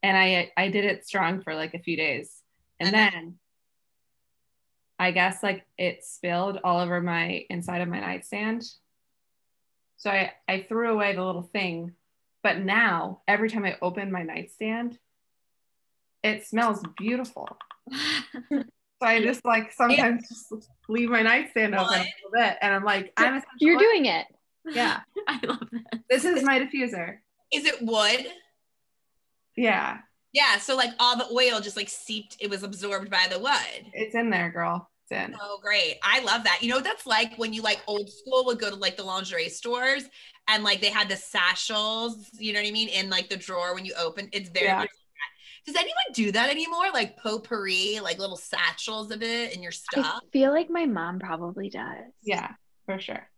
[0.02, 2.42] And I I did it strong for like a few days.
[2.78, 3.38] And then
[4.98, 8.64] I guess like it spilled all over my inside of my nightstand.
[9.98, 11.92] So I, I threw away the little thing.
[12.42, 14.98] But now every time I open my nightstand,
[16.22, 17.48] it smells beautiful.
[19.02, 22.84] So I just like sometimes just leave my nightstand open a little bit, and I'm
[22.84, 23.80] like, I'm You're oil.
[23.80, 24.26] doing it.
[24.72, 25.00] yeah.
[25.28, 26.00] I love that.
[26.08, 27.18] This is my diffuser.
[27.52, 28.26] Is it wood?
[29.56, 29.98] Yeah,
[30.32, 33.86] Yeah, so like all the oil just like seeped, it was absorbed by the wood.
[33.94, 34.90] it's in there, girl.
[35.08, 35.34] It's in.
[35.40, 35.96] Oh, great.
[36.02, 36.58] I love that.
[36.62, 39.02] You know what that's like when you like old school would go to like the
[39.04, 40.04] lingerie stores
[40.48, 43.74] and like they had the satchels, you know what I mean, in like the drawer
[43.74, 44.28] when you open.
[44.32, 44.84] It's very Yeah.
[45.66, 45.82] Much like that.
[45.82, 46.90] Does anyone do that anymore?
[46.92, 50.20] Like potpourri, like little satchels of it in your stuff?
[50.24, 52.12] I feel like my mom probably does.
[52.22, 52.50] Yeah,
[52.84, 53.28] for sure.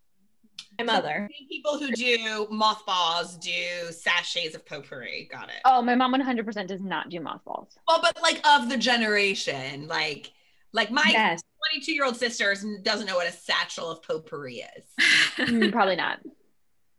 [0.77, 1.29] My mother.
[1.49, 5.27] People who do mothballs do sachets of potpourri.
[5.31, 5.55] Got it.
[5.65, 7.77] Oh, my mom 100% does not do mothballs.
[7.87, 10.31] Well, but like of the generation, like
[10.71, 11.41] like my Yes.
[11.73, 14.83] 22 year old sister doesn't know what a satchel of potpourri is.
[15.39, 16.19] Mm, probably not.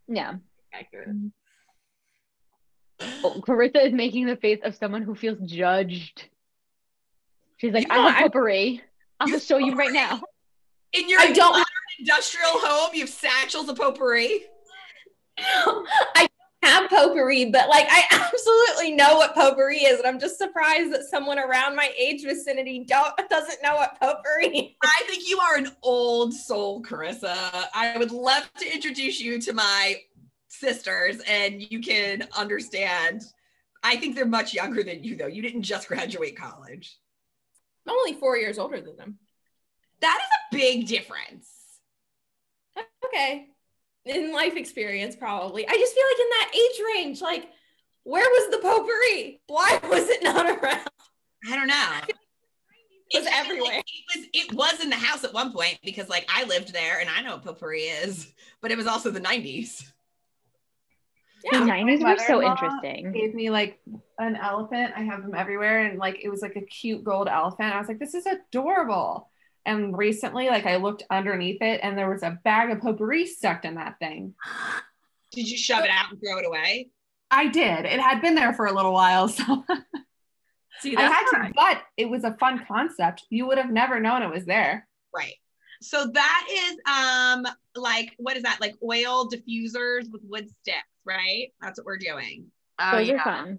[0.09, 0.35] Yeah.
[0.73, 1.09] Accurate.
[3.23, 6.25] Oh, Carissa is making the face of someone who feels judged.
[7.59, 8.83] She's like, You I know, have I- potpourri.
[9.21, 10.23] I'll You show you right now.
[10.93, 11.65] In your I don't- modern
[11.99, 14.41] industrial home, you have satchels of potpourri.
[15.39, 16.27] I
[16.63, 20.93] don't have potpourri, but like I absolutely know what potpourri is, and I'm just surprised
[20.93, 24.49] that someone around my age vicinity don't doesn't know what potpourri.
[24.59, 24.73] is.
[24.83, 27.37] I think you are an old soul, Carissa.
[27.75, 29.97] I would love to introduce you to my
[30.51, 33.23] sisters and you can understand.
[33.83, 35.27] I think they're much younger than you, though.
[35.27, 36.97] You didn't just graduate college.
[37.89, 39.19] I'm only four years older than them.
[40.01, 41.49] That is a big difference.
[43.05, 43.49] Okay,
[44.05, 45.67] in life experience, probably.
[45.67, 47.49] I just feel like in that age range, like
[48.05, 49.41] where was the potpourri?
[49.47, 50.89] Why was it not around?
[51.51, 52.15] I don't know.
[53.13, 53.79] It was everywhere.
[53.79, 57.01] It was it was in the house at one point because like I lived there
[57.01, 58.33] and I know what potpourri is,
[58.63, 59.90] but it was also the 90s.
[61.43, 63.13] The Yeah, 90s were so interesting.
[63.13, 63.81] Gave me like
[64.19, 64.93] an elephant.
[64.97, 67.75] I have them everywhere, and like it was like a cute gold elephant.
[67.75, 69.31] I was like, this is adorable.
[69.67, 73.65] And recently, like I looked underneath it, and there was a bag of potpourri stuck
[73.65, 74.35] in that thing.
[75.33, 76.89] Did you shove it out and throw it away?
[77.31, 77.85] I did.
[77.85, 79.65] It had been there for a little while, so
[80.81, 81.37] See, I had to.
[81.37, 81.53] fine.
[81.55, 83.25] But it was a fun concept.
[83.31, 84.89] You would have never known it was there.
[85.15, 85.35] Right.
[85.83, 88.61] So that is um like what is that?
[88.61, 91.49] Like oil diffusers with wood sticks, right?
[91.61, 92.47] That's what we're doing.
[92.79, 93.15] Oh, Those yeah.
[93.17, 93.59] are fun.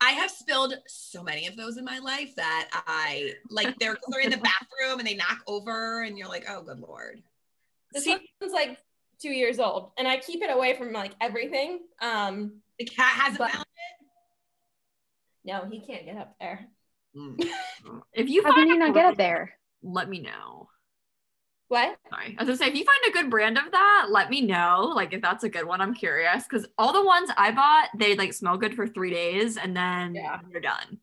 [0.00, 4.20] I have spilled so many of those in my life that I like they're they're
[4.20, 7.22] in the bathroom and they knock over and you're like, oh good lord.
[7.92, 8.78] this See- one's like
[9.20, 11.78] two years old, and I keep it away from like everything.
[12.00, 13.64] Um, The cat hasn't But- found
[15.44, 16.66] no, he can't get up there.
[17.16, 17.44] Mm.
[18.12, 19.52] If you How find can you not get up there?
[19.82, 20.68] let me know.
[21.72, 21.96] What?
[22.10, 22.36] Sorry.
[22.38, 24.92] I was gonna say, if you find a good brand of that, let me know.
[24.94, 26.44] Like, if that's a good one, I'm curious.
[26.44, 30.14] Because all the ones I bought, they like smell good for three days and then
[30.14, 30.40] Yeah.
[30.50, 30.98] they're done.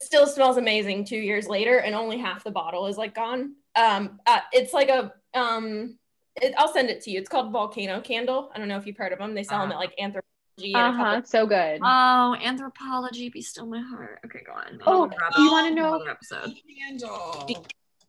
[0.00, 3.56] It still smells amazing two years later, and only half the bottle is like gone.
[3.76, 5.98] Um, uh, it's like a um,
[6.40, 7.18] it, I'll send it to you.
[7.20, 8.50] It's called Volcano Candle.
[8.54, 9.34] I don't know if you've heard of them.
[9.34, 9.74] They sell them Uh.
[9.74, 10.74] at like Anthropologie.
[10.74, 11.22] Uh huh.
[11.26, 11.80] So good.
[11.82, 14.20] Oh, Anthropologie, be still my heart.
[14.24, 14.80] Okay, go on.
[14.86, 16.54] Oh, Another you wanna know- episode.
[16.88, 17.46] Candle.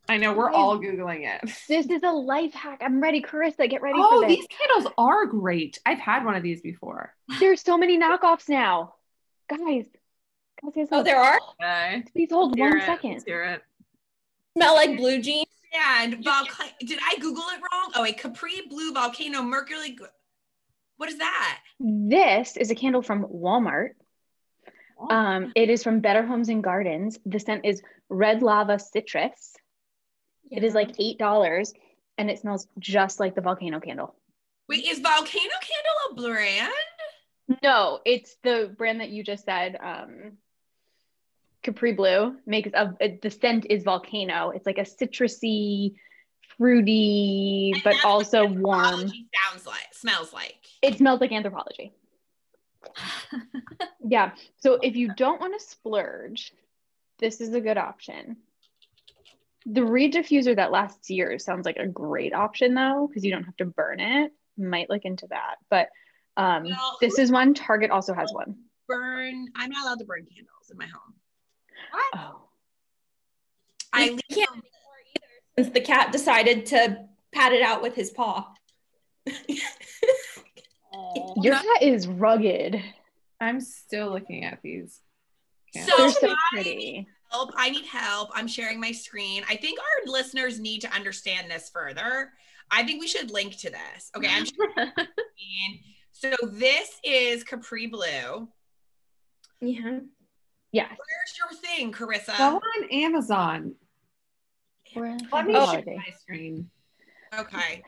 [0.07, 1.51] I know we're all googling it.
[1.67, 2.81] This is a life hack.
[2.83, 3.69] I'm ready, Carissa.
[3.69, 4.37] Get ready Oh, for this.
[4.37, 5.79] these candles are great.
[5.85, 7.13] I've had one of these before.
[7.39, 8.95] There's so many knockoffs now,
[9.49, 9.85] guys.
[10.63, 12.03] Guys, guys, Oh, there are Okay.
[12.13, 12.85] Please hold Hear one it.
[12.85, 13.11] second.
[13.13, 13.61] Let's hear it.
[14.57, 15.45] smell like blue jeans.
[15.97, 16.69] And volcano.
[16.79, 17.91] Did I Google it wrong?
[17.95, 19.97] Oh, a Capri Blue Volcano Mercury.
[20.97, 21.59] What is that?
[21.81, 23.89] This is a candle from Walmart.
[25.09, 27.19] Um, it is from Better Homes and Gardens.
[27.25, 29.53] The scent is red lava citrus.
[30.51, 31.73] It is like eight dollars,
[32.17, 34.15] and it smells just like the volcano candle.
[34.67, 37.59] Wait, is Volcano Candle a brand?
[37.61, 39.77] No, it's the brand that you just said.
[39.81, 40.37] Um,
[41.61, 44.49] Capri Blue makes a the scent is volcano.
[44.49, 45.95] It's like a citrusy,
[46.57, 49.11] fruity, And but also warm.
[49.51, 50.55] Sounds like, smells like.
[50.81, 51.91] It smells like Anthropologie.
[54.07, 54.33] Yeah.
[54.57, 56.53] So if you don't want to splurge,
[57.17, 58.37] this is a good option.
[59.65, 63.43] The reed diffuser that lasts years sounds like a great option though, because you don't
[63.45, 64.31] have to burn it.
[64.57, 65.55] Might look into that.
[65.69, 65.89] But
[66.37, 67.53] um, Well, this is one.
[67.53, 68.57] Target also has one.
[68.87, 69.47] Burn.
[69.55, 71.13] I'm not allowed to burn candles in my home.
[71.91, 72.03] What?
[72.15, 72.41] Oh.
[73.91, 74.61] I leave can't either.
[75.57, 78.53] Since the cat decided to pat it out with his paw.
[81.41, 82.81] Your cat is rugged.
[83.39, 84.99] I'm still looking at these.
[85.73, 87.07] So They're so I pretty.
[87.35, 87.51] Help.
[87.57, 88.29] I need help.
[88.33, 89.43] I'm sharing my screen.
[89.49, 92.31] I think our listeners need to understand this further.
[92.71, 94.11] I think we should link to this.
[94.15, 94.91] Okay, I'm sharing.
[96.17, 98.47] So this is Capri Blue.
[99.59, 99.99] Yeah.
[100.71, 100.89] Yes.
[100.89, 102.37] Where's your thing, Carissa?
[102.37, 103.75] Go on Amazon.
[104.95, 105.73] We're Let me Oh.
[105.73, 106.69] share my screen.
[107.37, 107.83] Okay.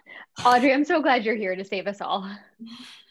[0.45, 2.29] Audrey, I'm so glad you're here to save us all.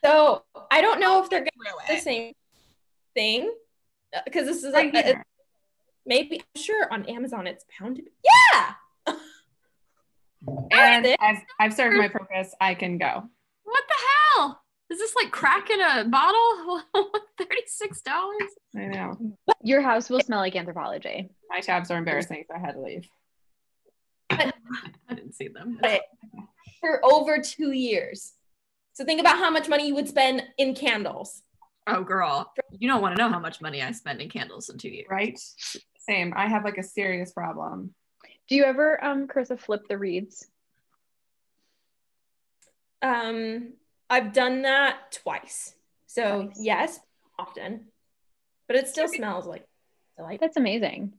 [0.04, 1.50] So I don't know if they're gonna
[1.88, 2.34] do the same
[3.14, 3.50] thing
[4.26, 5.24] because this is like a, here.
[6.06, 8.10] Maybe I'm sure on Amazon it's bound to be.
[8.24, 9.14] Yeah.
[10.70, 11.06] And.
[11.20, 12.54] I've, I've served my purpose.
[12.60, 13.24] I can go.
[13.64, 13.94] What the
[14.36, 14.62] hell?
[14.90, 16.82] Is this like crack in a bottle?
[17.38, 18.50] Thirty-six dollars.
[18.76, 19.16] I know.
[19.62, 21.30] Your house will smell like Anthropologie.
[21.48, 23.08] My tabs are embarrassing, so I had to leave.
[24.30, 24.52] I
[25.08, 25.78] didn't see them.
[25.80, 26.02] But
[26.80, 28.34] for over two years.
[28.92, 31.42] So think about how much money you would spend in candles.
[31.88, 34.78] Oh, girl, you don't want to know how much money I spend in candles in
[34.78, 35.06] two years.
[35.10, 35.38] Right?
[36.08, 36.32] Same.
[36.36, 37.94] I have like a serious problem.
[38.48, 40.46] Do you ever, um, Carissa, flip the reeds?
[43.02, 43.74] Um,
[44.08, 45.74] I've done that twice.
[46.06, 46.58] So Nice.
[46.60, 47.00] yes,
[47.38, 47.86] often,
[48.68, 49.66] but it still smells like
[50.18, 51.12] like That's amazing.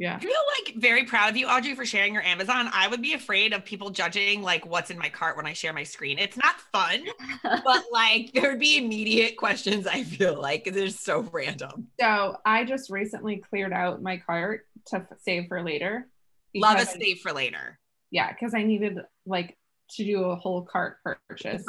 [0.00, 0.16] Yeah.
[0.16, 0.32] I feel
[0.64, 2.70] like very proud of you, Audrey, for sharing your Amazon.
[2.72, 5.74] I would be afraid of people judging like what's in my cart when I share
[5.74, 6.18] my screen.
[6.18, 7.04] It's not fun,
[7.42, 9.86] but like there would be immediate questions.
[9.86, 11.88] I feel like they're so random.
[12.00, 16.08] So I just recently cleared out my cart to save for later.
[16.54, 17.78] Love a save for later.
[18.10, 19.58] Yeah, because I needed like
[19.96, 20.96] to do a whole cart
[21.28, 21.62] purchase.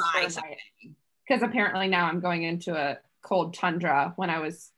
[1.28, 4.70] Because apparently now I'm going into a cold tundra when I was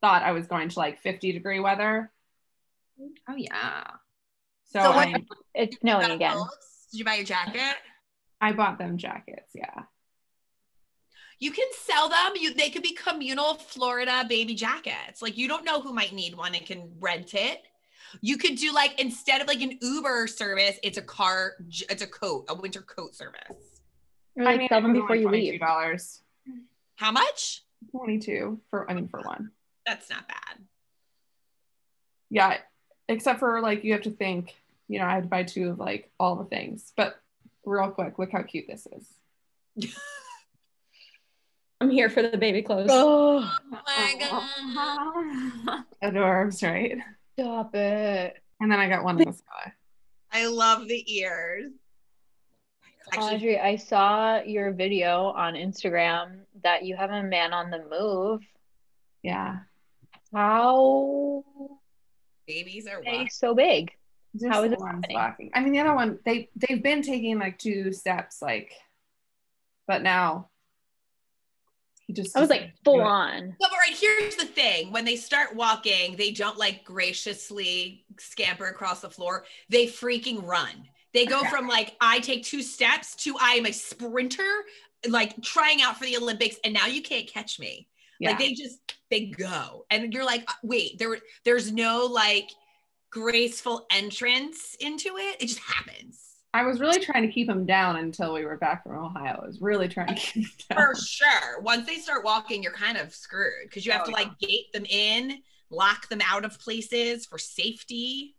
[0.00, 2.10] thought I was going to like 50 degree weather.
[3.28, 3.84] Oh yeah.
[4.64, 5.22] So, So I, what-
[5.54, 6.32] It's snowing again.
[6.32, 6.48] clothes?
[6.92, 7.76] Did you buy your jacket?
[8.40, 9.50] I bought them jackets.
[9.54, 9.82] Yeah.
[11.38, 12.32] You can sell them.
[12.36, 15.20] You they could be communal Florida baby jackets.
[15.20, 17.60] Like you don't know who might need one and can rent it.
[18.22, 21.52] You could do like instead of like an Uber service, it's a car,
[21.90, 23.42] it's a coat, a winter coat service.
[24.36, 25.60] Or like sell them before you only leave.
[25.60, 26.18] $22.
[26.96, 27.62] How much?
[27.90, 29.50] 22 for I mean for one.
[29.86, 30.64] That's not bad.
[32.30, 32.56] Yeah,
[33.08, 34.54] except for like you have to think,
[34.88, 36.92] you know, I had to buy two of like all the things.
[36.96, 37.20] But
[37.64, 39.94] real quick, look how cute this is.
[41.80, 42.88] I'm here for the baby clothes.
[42.90, 45.84] Oh, oh my god.
[46.02, 46.98] Adorbs, right?
[47.38, 48.42] stop it.
[48.60, 49.72] And then I got one in the sky.
[50.32, 51.72] I love the ears.
[53.12, 57.84] Actually, Audrey, I saw your video on Instagram that you have a man on the
[57.88, 58.40] move.
[59.22, 59.58] Yeah.
[60.32, 61.44] How
[62.46, 63.32] babies are are they wild.
[63.32, 63.92] so big?
[64.34, 65.16] Just How is the it ones happening?
[65.16, 65.50] walking.
[65.54, 68.72] I mean, the other one, they they've been taking like two steps, like,
[69.86, 70.50] but now
[72.06, 72.36] he just.
[72.36, 73.46] I was like decided full on.
[73.48, 78.66] No, but right here's the thing: when they start walking, they don't like graciously scamper
[78.66, 79.44] across the floor.
[79.70, 80.88] They freaking run.
[81.14, 84.64] They go from like I take two steps to I am a sprinter,
[85.08, 87.88] like trying out for the Olympics, and now you can't catch me.
[88.20, 88.30] Yeah.
[88.30, 88.78] Like they just
[89.10, 92.50] they go, and you're like, uh, wait, there there's no like
[93.10, 95.36] graceful entrance into it.
[95.40, 96.22] It just happens.
[96.54, 99.40] I was really trying to keep him down until we were back from Ohio.
[99.42, 100.78] I was really trying to keep him down.
[100.78, 101.60] For sure.
[101.60, 104.72] Once they start walking, you're kind of screwed because you have Oh, to like gate
[104.72, 108.36] them in, lock them out of places for safety.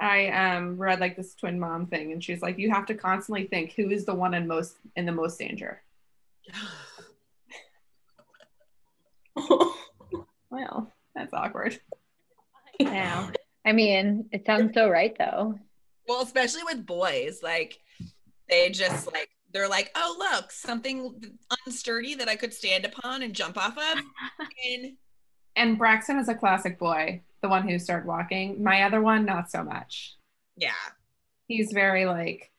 [0.00, 3.46] I um read like this twin mom thing, and she's like, you have to constantly
[3.46, 5.82] think who is the one in most in the most danger.
[10.50, 11.80] Well, that's awkward.
[12.78, 13.30] Yeah.
[13.64, 15.58] I mean, it sounds so right though.
[16.06, 17.78] Well, especially with boys, like
[18.50, 23.34] they just like they're like, oh look, something unsturdy that I could stand upon and
[23.34, 24.02] jump off of.
[24.66, 24.96] And
[25.56, 28.62] And Braxton is a classic boy, the one who started walking.
[28.62, 30.16] My other one, not so much.
[30.56, 30.72] yeah,
[31.48, 32.50] He's very like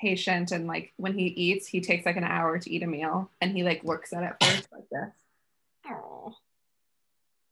[0.00, 3.30] patient and like when he eats, he takes like an hour to eat a meal
[3.40, 5.10] and he like looks at it first like this.
[5.88, 6.34] Oh.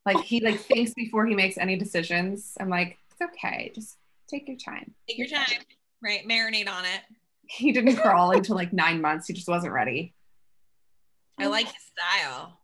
[0.07, 2.57] Like he like thinks before he makes any decisions.
[2.59, 3.97] I'm like, it's okay, just
[4.28, 4.95] take your time.
[5.09, 5.45] take your time,
[6.03, 6.26] right?
[6.26, 7.01] Marinate on it.
[7.47, 9.26] He didn't crawl until like nine months.
[9.26, 10.14] He just wasn't ready.
[11.39, 12.59] I like his style.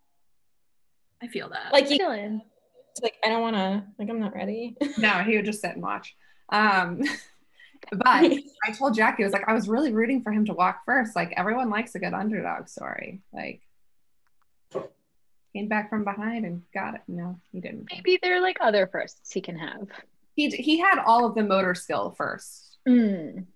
[1.23, 1.73] I feel that.
[1.73, 2.41] like you Dylan.
[3.03, 4.77] like I don't want to like I'm not ready.
[4.99, 6.14] No, he would just sit and watch.
[6.51, 7.03] Um,
[7.91, 10.83] but I told Jackie, I was like, I was really rooting for him to walk
[10.87, 11.17] first.
[11.17, 13.23] Like everyone likes a good underdog story.
[13.33, 13.62] Like
[15.57, 17.00] came back from behind and got it.
[17.09, 17.88] No, he didn't.
[17.90, 19.88] Maybe there are like other firsts he can have.
[20.34, 23.46] He he had all of the motor skill first, Mm.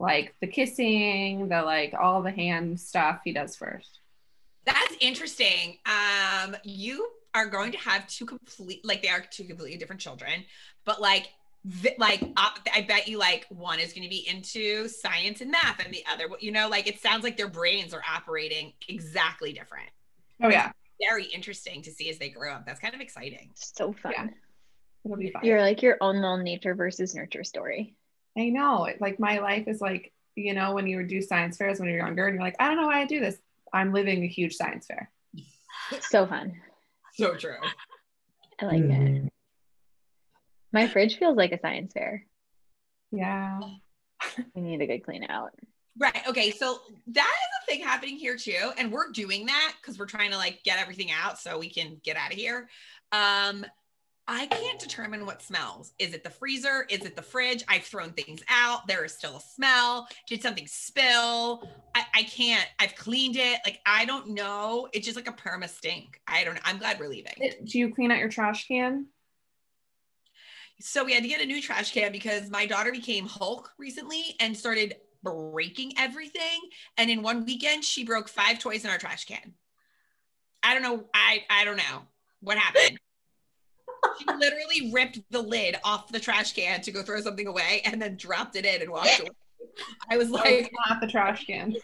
[0.00, 3.20] like the kissing, the like all the hand stuff.
[3.24, 4.00] He does first.
[4.64, 5.78] That's interesting.
[5.86, 10.42] Um, you are going to have two complete, like they are two completely different children,
[10.84, 11.28] but like,
[11.64, 15.52] vi- like uh, I bet you like one is going to be into science and
[15.52, 19.52] math, and the other, you know, like it sounds like their brains are operating exactly
[19.52, 19.88] different.
[20.42, 22.66] Oh yeah, Very interesting to see as they grow up.
[22.66, 23.50] That's kind of exciting.
[23.54, 24.12] So fun.
[24.16, 24.26] Yeah.
[25.04, 25.44] it'll be fun.
[25.44, 27.94] You're like your own little nature versus nurture story.
[28.36, 28.88] I know.
[29.00, 32.26] Like my life is like you know when you do science fairs when you're younger,
[32.26, 33.38] and you're like, I don't know why I do this.
[33.72, 35.10] I'm living a huge science fair.
[36.00, 36.54] So fun.
[37.14, 37.58] So true.
[38.60, 38.90] I like it.
[38.90, 39.26] Mm-hmm.
[40.72, 42.26] My fridge feels like a science fair.
[43.12, 43.60] Yeah.
[44.54, 45.52] We need a good clean out.
[45.98, 46.26] Right.
[46.28, 46.50] Okay.
[46.50, 46.78] So
[47.08, 48.70] that is a thing happening here too.
[48.76, 52.00] And we're doing that because we're trying to like get everything out so we can
[52.04, 52.68] get out of here.
[53.12, 53.64] Um,
[54.28, 55.92] I can't determine what smells.
[56.00, 56.84] Is it the freezer?
[56.90, 57.62] Is it the fridge?
[57.68, 58.86] I've thrown things out.
[58.88, 60.08] There is still a smell.
[60.26, 61.68] Did something spill?
[61.94, 62.66] I, I can't.
[62.80, 63.60] I've cleaned it.
[63.64, 64.88] Like I don't know.
[64.92, 66.20] It's just like a perma stink.
[66.26, 66.60] I don't know.
[66.64, 67.34] I'm glad we're leaving.
[67.64, 69.06] Do you clean out your trash can?
[70.80, 74.34] So we had to get a new trash can because my daughter became Hulk recently
[74.40, 76.60] and started breaking everything.
[76.96, 79.54] And in one weekend, she broke five toys in our trash can.
[80.62, 81.04] I don't know.
[81.14, 82.02] I I don't know
[82.40, 82.98] what happened.
[84.18, 88.00] she literally ripped the lid off the trash can to go throw something away and
[88.00, 89.30] then dropped it in and walked away.
[90.10, 91.74] I was Like like, not the trash can.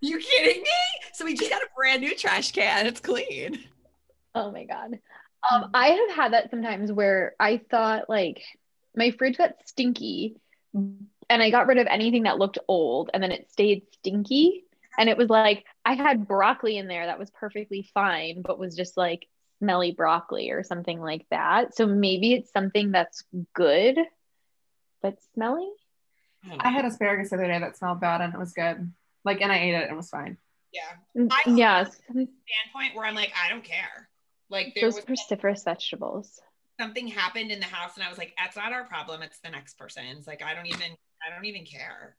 [0.00, 0.68] you kidding me?
[1.14, 2.86] So we just got a brand new trash can.
[2.86, 3.64] It's clean.
[4.34, 4.98] Oh my god.
[5.50, 8.42] Um, I have had that sometimes where I thought like
[8.96, 10.36] my fridge got stinky
[11.30, 14.64] and I got rid of anything that looked old and then it stayed stinky.
[14.98, 18.76] And it was like I had broccoli in there that was perfectly fine, but was
[18.76, 19.26] just like
[19.60, 21.74] smelly broccoli or something like that.
[21.76, 23.24] So maybe it's something that's
[23.54, 23.98] good
[25.02, 25.68] but smelly.
[26.58, 28.92] I had asparagus the other day that smelled bad and it was good.
[29.24, 30.36] Like, and I ate it and it was fine.
[30.72, 30.82] Yeah.
[31.16, 34.08] Mm, I- Yes, Standpoint where I'm like, I don't care.
[34.50, 36.40] Like there those was cruciferous vegetables.
[36.80, 39.22] something happened in the house and I was like, that's not our problem.
[39.22, 40.26] It's the next person's.
[40.26, 40.96] Like, I don't even,
[41.26, 42.16] I don't even care.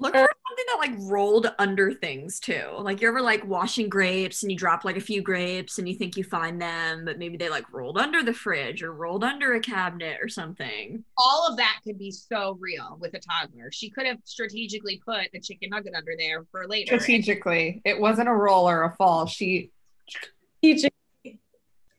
[0.00, 2.68] Look for something that like rolled under things too.
[2.78, 5.96] Like you're ever like washing grapes and you drop like a few grapes and you
[5.96, 9.54] think you find them, but maybe they like rolled under the fridge or rolled under
[9.54, 11.02] a cabinet or something.
[11.16, 13.72] All of that could be so real with a toddler.
[13.72, 16.96] She could have strategically put a chicken nugget under there for later.
[16.96, 19.26] Strategically, it wasn't a roll or a fall.
[19.26, 19.72] She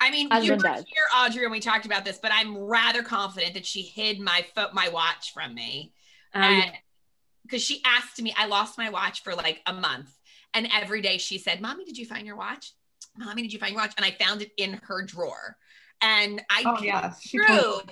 [0.01, 0.86] I mean, As you one were does.
[0.88, 4.45] here, Audrey, and we talked about this, but I'm rather confident that she hid my
[4.55, 5.91] fo- my watch from me.
[6.36, 6.71] Oh, and
[7.43, 10.13] because she asked me, I lost my watch for like a month.
[10.53, 12.73] And every day she said, Mommy, did you find your watch?
[13.17, 13.93] Mommy, did you find your watch?
[13.97, 15.57] And I found it in her drawer.
[16.01, 17.84] And I oh yeah, prove,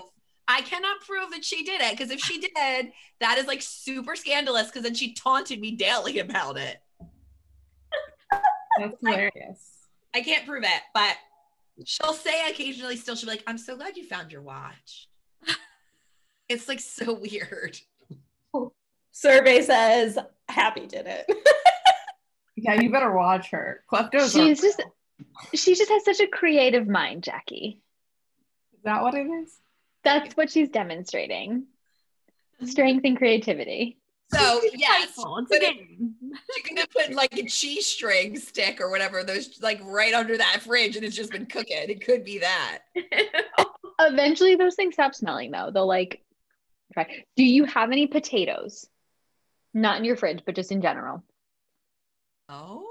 [0.47, 1.91] I cannot prove that she did it.
[1.91, 4.67] Because if she did, that is like super scandalous.
[4.67, 6.77] Because then she taunted me daily about it.
[8.77, 9.77] that's hilarious.
[10.13, 11.15] I can't prove it, but
[11.85, 15.09] she'll say occasionally still, she'll be like, I'm so glad you found your watch.
[16.49, 17.77] it's like so weird.
[19.21, 20.17] Survey says
[20.49, 21.25] Happy did it.
[22.59, 23.83] Yeah, you better watch her.
[23.91, 24.33] Kleptos.
[24.33, 24.81] She's are- just
[25.53, 27.83] she just has such a creative mind, Jackie.
[28.73, 29.55] Is that what it is?
[30.03, 31.67] That's what she's demonstrating.
[32.65, 33.99] Strength and creativity.
[34.33, 38.81] So yes, Playful, It's a but it- you're gonna put like a cheese string stick
[38.81, 41.77] or whatever, those like right under that fridge, and it's just been cooking.
[41.77, 42.79] It could be that.
[43.99, 45.69] Eventually, those things stop smelling though.
[45.71, 46.23] They'll like
[46.93, 47.23] try.
[47.35, 48.87] Do you have any potatoes?
[49.77, 51.23] Not in your fridge, but just in general.
[52.49, 52.83] Oh,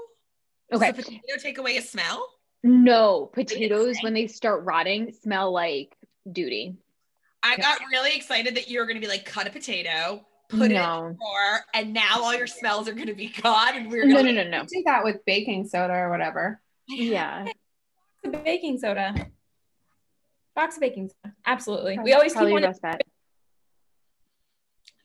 [0.73, 0.91] Okay.
[0.91, 2.27] Does the potato take away a smell?
[2.63, 5.95] No, potatoes when they start rotting smell like
[6.31, 6.77] duty.
[7.43, 10.63] I got really excited that you were gonna be like cut a potato, put it
[10.65, 11.15] in the No.
[11.17, 14.43] drawer, and now all your smells are gonna be gone, and we're No, gonna no,
[14.43, 14.63] no, no.
[14.63, 16.61] Do that with baking soda or whatever.
[16.87, 17.47] Yeah.
[18.23, 19.13] The baking soda.
[20.55, 21.35] Box of baking soda.
[21.45, 21.95] Absolutely.
[21.95, 22.99] Probably- We always keep probably your one.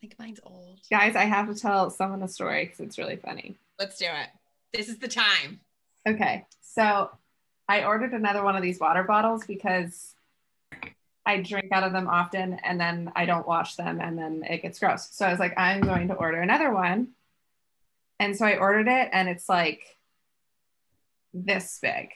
[0.03, 0.25] Best bet.
[0.25, 0.79] I think mine's old.
[0.89, 3.55] Guys, I have to tell someone a story because it's really funny.
[3.79, 4.29] Let's do it.
[4.73, 5.59] This is the time.
[6.07, 7.09] Okay, so
[7.69, 10.13] I ordered another one of these water bottles because
[11.25, 14.61] I drink out of them often and then I don't wash them and then it
[14.61, 15.07] gets gross.
[15.11, 17.09] So I was like, I'm going to order another one.
[18.19, 19.97] And so I ordered it and it's like
[21.33, 22.09] this big.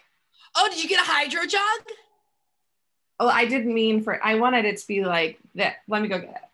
[0.55, 1.91] Oh, did you get a HydroJug?
[3.19, 5.77] Oh, I didn't mean for, I wanted it to be like that.
[5.87, 6.46] Let me go get it.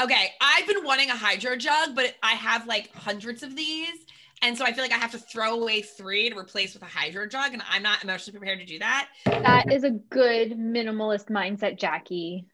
[0.00, 4.06] Okay, I've been wanting a HydroJug, but I have like hundreds of these.
[4.42, 6.86] And so I feel like I have to throw away three to replace with a
[6.86, 9.08] HydroJug, and I'm not emotionally prepared to do that.
[9.24, 12.46] That is a good minimalist mindset, Jackie.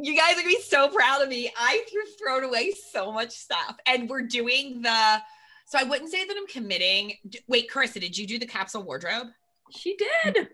[0.00, 1.50] You guys are gonna be so proud of me.
[1.56, 5.22] I threw thrown away so much stuff, and we're doing the.
[5.66, 7.14] So I wouldn't say that I'm committing.
[7.46, 9.28] Wait, Carissa, did you do the capsule wardrobe?
[9.70, 10.48] She did.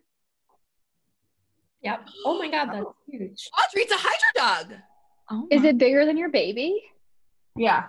[1.82, 2.08] Yep.
[2.24, 3.48] Oh my god, that's huge.
[3.58, 4.80] Audrey, it's a HydroJug.
[5.30, 6.82] Oh Is it bigger than your baby?
[7.56, 7.84] Yeah.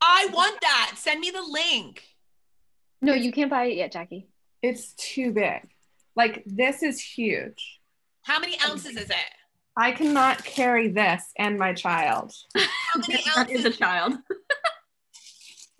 [0.00, 0.94] I want that.
[0.96, 2.02] Send me the link.
[3.00, 4.28] No, you can't buy it yet, Jackie.
[4.62, 5.68] It's too big.
[6.14, 7.80] Like this is huge.
[8.22, 9.16] How many ounces is it?
[9.76, 12.32] I cannot carry this and my child.
[12.56, 13.34] How many ounces?
[13.36, 14.14] that is a child.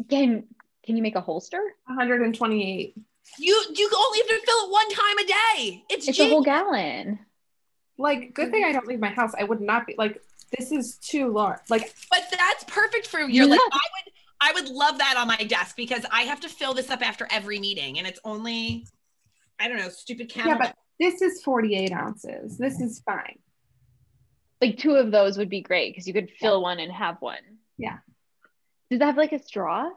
[0.08, 0.44] Can
[0.84, 1.60] can you make a holster?
[1.86, 2.94] 128.
[3.38, 5.84] You you only have to fill it one time a day.
[5.90, 7.18] It's, It's a whole gallon.
[7.98, 9.32] Like, good thing I don't leave my house.
[9.38, 10.20] I would not be like,
[10.56, 11.60] this is too large.
[11.68, 13.78] Like, But that's perfect for your like Yeah.
[13.78, 16.90] I would I would love that on my desk because I have to fill this
[16.90, 18.86] up after every meeting and it's only
[19.58, 20.52] I don't know, stupid camel.
[20.52, 22.58] yeah, but this is 48 ounces.
[22.58, 23.38] This is fine.
[24.60, 27.38] Like two of those would be great because you could fill one and have one.
[27.78, 27.98] Yeah.
[28.90, 29.90] Does that have like a straw?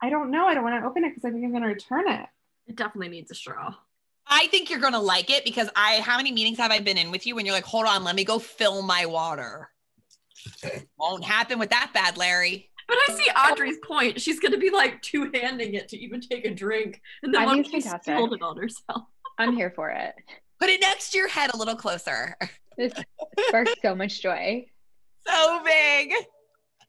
[0.00, 0.46] I don't know.
[0.46, 2.26] I don't want to open it because I think I'm going to return it.
[2.66, 3.74] It definitely needs a straw.
[4.26, 7.10] I think you're gonna like it because I how many meetings have I been in
[7.10, 9.68] with you when you're like, hold on, let me go fill my water.
[10.98, 12.70] Won't happen with that bad Larry.
[12.88, 14.20] But I see Audrey's point.
[14.20, 17.46] She's gonna be like two handing it to even take a drink, and then I
[17.46, 18.14] one think she it's fantastic.
[18.14, 19.02] spilled it on herself.
[19.38, 20.14] I'm here for it.
[20.60, 22.36] Put it next to your head a little closer.
[22.76, 22.92] This
[23.48, 24.66] sparks so much joy.
[25.24, 26.12] So big.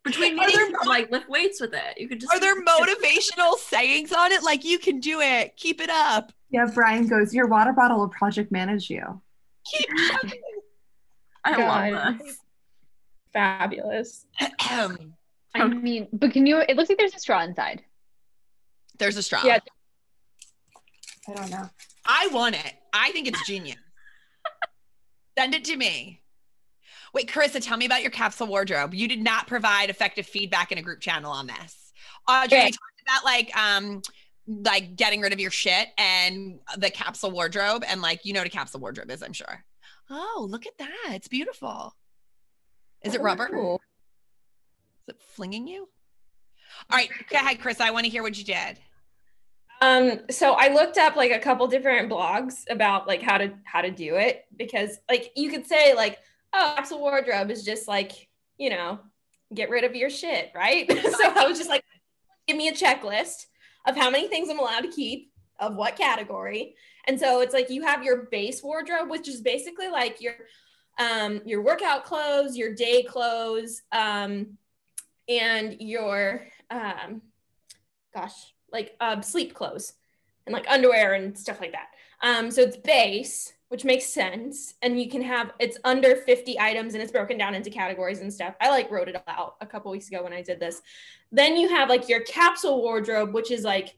[0.03, 1.97] Between Are meetings, there like lift weights with it.
[1.97, 4.43] You could just Are there motivational sayings on it?
[4.43, 5.55] Like you can do it.
[5.55, 6.33] Keep it up.
[6.49, 9.21] Yeah, Brian goes, Your water bottle will project manage you.
[9.65, 10.41] Keep chugging.
[11.45, 11.91] I God.
[11.91, 12.37] love this.
[13.31, 14.25] Fabulous.
[15.55, 16.57] I mean, but can you?
[16.57, 17.83] It looks like there's a straw inside.
[18.97, 19.41] There's a straw.
[19.43, 19.59] Yeah.
[21.29, 21.69] I don't know.
[22.05, 22.73] I want it.
[22.91, 23.77] I think it's genius.
[25.37, 26.22] Send it to me.
[27.13, 28.93] Wait, Carissa, tell me about your capsule wardrobe.
[28.93, 31.93] You did not provide effective feedback in a group channel on this.
[32.27, 32.71] Audrey, Okay.
[32.71, 34.01] talked about like um
[34.47, 38.47] like getting rid of your shit and the capsule wardrobe and like you know what
[38.47, 39.63] a capsule wardrobe is, I'm sure.
[40.09, 41.11] Oh, look at that.
[41.11, 41.95] It's beautiful.
[43.03, 43.49] Is it rubber?
[43.51, 43.81] Cool.
[45.07, 45.87] Is it flinging you?
[46.89, 47.79] All right, go ahead, Chris.
[47.79, 48.79] I want to hear what you did.
[49.81, 53.81] Um, so I looked up like a couple different blogs about like how to how
[53.81, 56.19] to do it because like you could say like,
[56.53, 58.27] oh, capsule wardrobe is just like,
[58.57, 58.99] you know,
[59.53, 60.89] get rid of your shit, right?
[60.91, 61.83] so I was just like,
[62.47, 63.45] give me a checklist
[63.87, 66.75] of how many things I'm allowed to keep, of what category.
[67.07, 70.35] And so it's like you have your base wardrobe, which is basically like your
[70.99, 74.57] um your workout clothes, your day clothes, um,
[75.27, 77.21] and your um
[78.13, 79.93] gosh, like uh, sleep clothes
[80.45, 81.87] and like underwear and stuff like that.
[82.21, 86.93] Um, so it's base, which makes sense, and you can have it's under 50 items
[86.93, 88.53] and it's broken down into categories and stuff.
[88.61, 90.83] I like wrote it out a couple weeks ago when I did this.
[91.31, 93.97] Then you have like your capsule wardrobe, which is like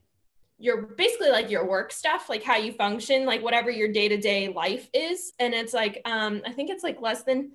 [0.58, 4.88] your basically like your work stuff, like how you function, like whatever your day-to-day life
[4.94, 5.34] is.
[5.38, 7.50] And it's like um, I think it's like less than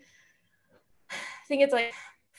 [1.09, 1.15] I
[1.47, 1.91] think it's like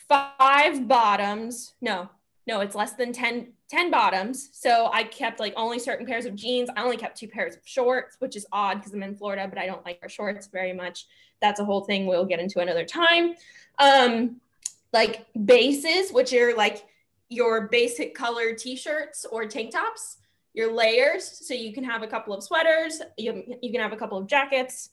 [0.07, 1.73] five bottoms.
[1.81, 2.09] No,
[2.45, 4.49] no, it's less than 10, 10 bottoms.
[4.51, 6.69] So I kept like only certain pairs of jeans.
[6.75, 9.57] I only kept two pairs of shorts, which is odd because I'm in Florida, but
[9.57, 11.05] I don't like our shorts very much.
[11.41, 13.35] That's a whole thing we'll get into another time.
[13.79, 14.41] Um,
[14.91, 16.85] like bases, which are like
[17.29, 20.17] your basic color t-shirts or tank tops,
[20.53, 23.97] your layers, so you can have a couple of sweaters, you, you can have a
[23.97, 24.89] couple of jackets,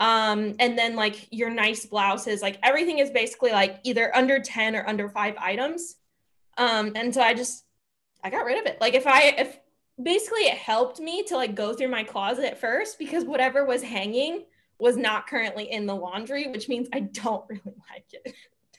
[0.00, 4.74] um, and then like your nice blouses, like everything is basically like either under 10
[4.74, 5.96] or under five items.
[6.56, 7.64] Um, and so I just
[8.22, 8.80] I got rid of it.
[8.80, 9.58] Like if I if
[10.02, 14.44] basically it helped me to like go through my closet first because whatever was hanging
[14.78, 18.34] was not currently in the laundry, which means I don't really like it.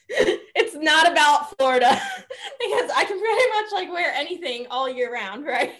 [0.55, 1.89] it's not about Florida
[2.59, 5.73] because I can pretty much like wear anything all year round, right?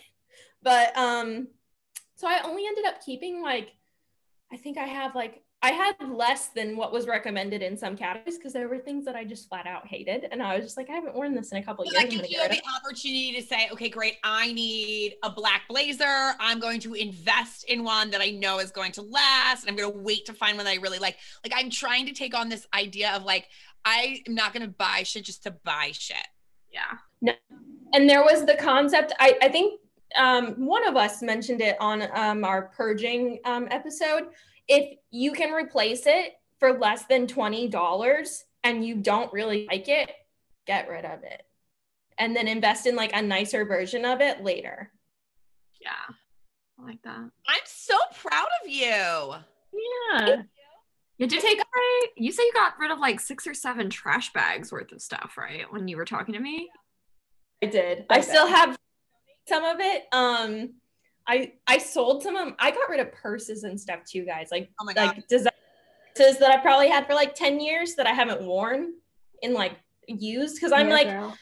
[0.62, 1.48] But um
[2.16, 3.70] so I only ended up keeping like
[4.52, 8.38] I think I have like I had less than what was recommended in some categories
[8.38, 10.92] because there were things that I just flat out hated, and I was just like,
[10.92, 12.04] I haven't worn this in a couple of years.
[12.04, 16.36] That gives you the opportunity to say, okay, great, I need a black blazer.
[16.40, 19.76] I'm going to invest in one that I know is going to last, and I'm
[19.76, 21.18] going to wait to find one that I really like.
[21.44, 23.48] Like I'm trying to take on this idea of like
[23.84, 26.28] I am not going to buy shit just to buy shit.
[26.72, 26.82] Yeah.
[27.22, 27.34] No.
[27.92, 29.14] And there was the concept.
[29.20, 29.80] I I think
[30.16, 34.28] um, one of us mentioned it on um, our purging um, episode
[34.68, 40.12] if you can replace it for less than $20 and you don't really like it,
[40.66, 41.44] get rid of it.
[42.18, 44.92] And then invest in like a nicer version of it later.
[45.82, 46.16] Yeah.
[46.80, 47.18] I like that.
[47.48, 48.82] I'm so proud of you.
[48.82, 50.44] Yeah.
[51.18, 52.08] You did take right?
[52.18, 55.36] You say you got rid of like six or seven trash bags worth of stuff,
[55.38, 55.72] right?
[55.72, 56.70] When you were talking to me?
[57.64, 58.06] I did.
[58.10, 58.78] I still have
[59.48, 60.04] some of it.
[60.12, 60.74] Um
[61.28, 62.56] I I sold some of them.
[62.60, 64.50] I got rid of purses and stuff too, guys.
[64.52, 65.18] Like Oh my God.
[65.18, 65.52] like designers
[66.40, 68.94] that I probably had for like 10 years that I haven't worn
[69.42, 69.74] in like
[70.08, 71.38] used because I'm Yeah, like girl.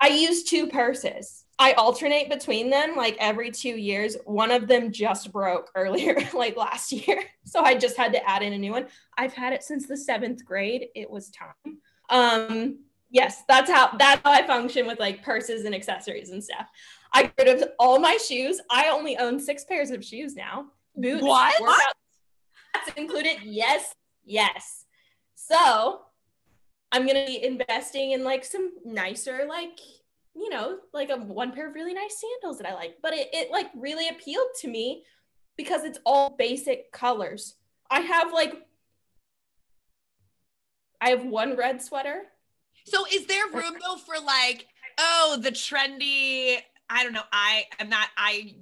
[0.00, 1.44] I use two purses.
[1.58, 4.16] I alternate between them like every two years.
[4.24, 7.22] One of them just broke earlier, like last year.
[7.44, 8.86] So I just had to add in a new one.
[9.18, 10.86] I've had it since the seventh grade.
[10.94, 11.78] It was time.
[12.08, 12.78] Um,
[13.10, 16.66] yes, that's how that's how I function with like purses and accessories and stuff.
[17.12, 18.60] I got rid of all my shoes.
[18.70, 20.66] I only own six pairs of shoes now.
[20.96, 21.22] Boots.
[21.22, 21.60] What?
[21.60, 21.96] workout-
[22.74, 23.38] That's included.
[23.44, 23.94] Yes,
[24.24, 24.84] yes.
[25.34, 26.02] So
[26.92, 29.78] I'm gonna be investing in like some nicer, like
[30.36, 32.96] you know, like a one pair of really nice sandals that I like.
[33.02, 35.04] But it, it like really appealed to me
[35.56, 37.56] because it's all basic colors.
[37.90, 38.54] I have like
[41.00, 42.22] I have one red sweater.
[42.86, 44.66] So is there room though for like,
[44.98, 46.58] oh, the trendy,
[46.90, 48.56] I don't know, I am not I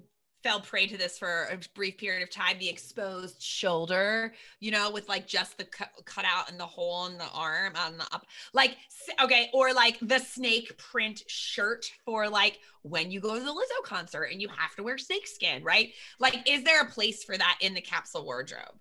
[0.45, 4.91] fell prey to this for a brief period of time, the exposed shoulder, you know,
[4.91, 8.05] with like just the cut, cut out and the hole in the arm on the
[8.12, 8.26] up.
[8.53, 8.76] Like
[9.22, 13.85] okay, or like the snake print shirt for like when you go to the Lizzo
[13.85, 15.91] concert and you have to wear snake skin, right?
[16.20, 18.79] Like is there a place for that in the capsule wardrobe?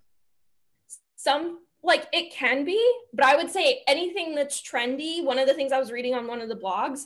[1.16, 2.80] Some like it can be,
[3.12, 5.24] but I would say anything that's trendy.
[5.24, 7.04] One of the things I was reading on one of the blogs,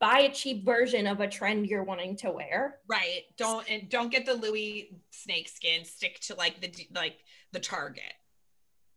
[0.00, 2.80] buy a cheap version of a trend you're wanting to wear.
[2.86, 3.22] Right.
[3.36, 5.84] Don't and don't get the Louis snake skin.
[5.84, 7.18] Stick to like the like
[7.52, 8.12] the target.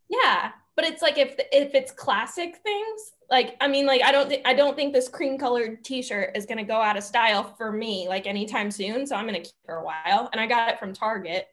[0.08, 4.28] Yeah, but it's like if if it's classic things, like I mean, like I don't
[4.28, 7.72] think I don't think this cream colored T-shirt is gonna go out of style for
[7.72, 9.06] me like anytime soon.
[9.06, 11.46] So I'm gonna keep it for a while, and I got it from Target.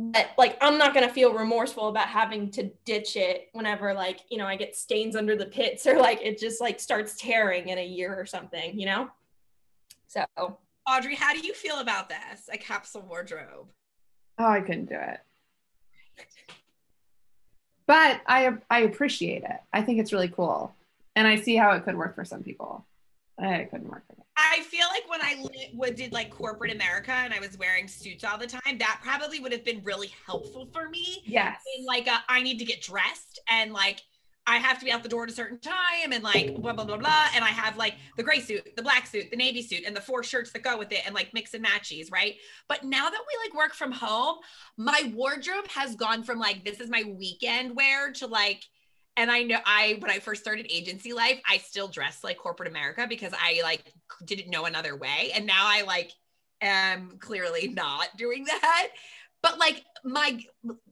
[0.00, 4.38] But like I'm not gonna feel remorseful about having to ditch it whenever like you
[4.38, 7.78] know I get stains under the pits or like it just like starts tearing in
[7.78, 9.10] a year or something, you know.
[10.06, 10.24] So
[10.88, 12.48] Audrey, how do you feel about this?
[12.52, 13.66] A capsule wardrobe.
[14.38, 15.18] Oh, I couldn't do it.
[17.88, 19.60] But I I appreciate it.
[19.72, 20.76] I think it's really cool,
[21.16, 22.86] and I see how it could work for some people.
[23.36, 24.24] I couldn't work for me.
[24.38, 28.22] I feel like when I would did like corporate America and I was wearing suits
[28.22, 31.22] all the time, that probably would have been really helpful for me.
[31.24, 31.60] Yes.
[31.76, 34.00] In like a, I need to get dressed and like
[34.46, 36.84] I have to be out the door at a certain time and like blah blah
[36.84, 37.26] blah blah.
[37.34, 40.00] And I have like the gray suit, the black suit, the navy suit, and the
[40.00, 42.36] four shirts that go with it, and like mix and matches, right?
[42.68, 44.36] But now that we like work from home,
[44.78, 48.64] my wardrobe has gone from like this is my weekend wear to like
[49.18, 52.68] and I know I when I first started agency life, I still dressed like corporate
[52.68, 53.92] America because I like
[54.24, 55.32] didn't know another way.
[55.34, 56.12] And now I like
[56.60, 58.88] am clearly not doing that.
[59.42, 60.40] But like my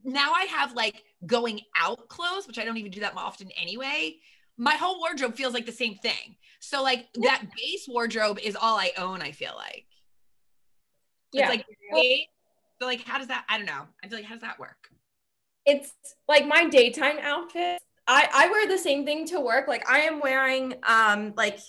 [0.03, 4.17] now I have like going out clothes, which I don't even do that often anyway.
[4.57, 6.35] My whole wardrobe feels like the same thing.
[6.59, 9.85] So like that base wardrobe is all I own, I feel like.
[11.31, 12.27] yeah, It's like.
[12.81, 13.85] So like how does that I don't know.
[14.03, 14.89] I feel like how does that work?
[15.67, 15.93] it's
[16.29, 17.81] like my daytime outfit.
[18.07, 19.67] I I wear the same thing to work.
[19.67, 21.59] Like I am wearing um like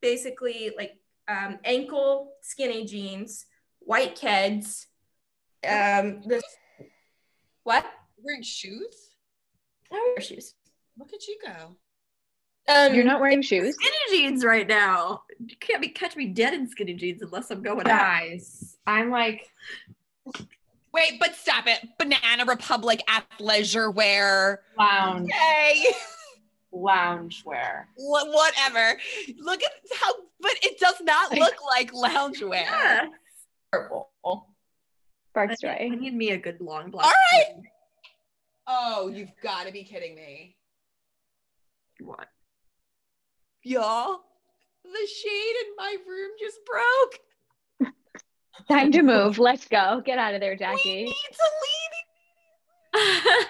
[0.00, 0.96] basically like
[1.28, 3.46] um ankle skinny jeans,
[3.80, 4.86] white Keds,
[5.66, 6.42] um this
[7.64, 7.84] what?
[8.22, 9.10] Wearing shoes?
[9.92, 10.54] I wear shoes.
[10.98, 11.76] Look at you go.
[12.68, 13.74] Um, You're not wearing shoes.
[13.74, 15.22] Skinny jeans right now.
[15.44, 17.98] You can't be catch me dead in skinny jeans unless I'm going out.
[17.98, 19.48] Guys, I'm like,
[20.92, 21.80] Wait, but stop it.
[21.98, 24.62] Banana Republic athleisure wear.
[24.78, 25.84] lounge, Hey,
[26.72, 27.88] lounge wear.
[27.96, 28.98] wha- whatever.
[29.38, 29.70] Look at
[30.00, 32.50] how, but it does not look like loungewear.
[32.64, 33.06] Yeah.
[33.72, 34.10] Purple.
[35.30, 35.96] Sparks I need, I dry.
[35.96, 37.06] need me a good long black.
[37.06, 37.44] All right.
[37.54, 37.62] jean.
[38.66, 40.56] Oh, you've got to be kidding me.
[42.00, 42.26] What?
[43.62, 44.20] Y'all,
[44.84, 47.18] the shade in my room just broke.
[48.68, 49.38] Time to move.
[49.38, 50.02] Let's go.
[50.04, 51.04] Get out of there, Jackie.
[51.04, 51.04] We Jackie.
[51.04, 51.36] need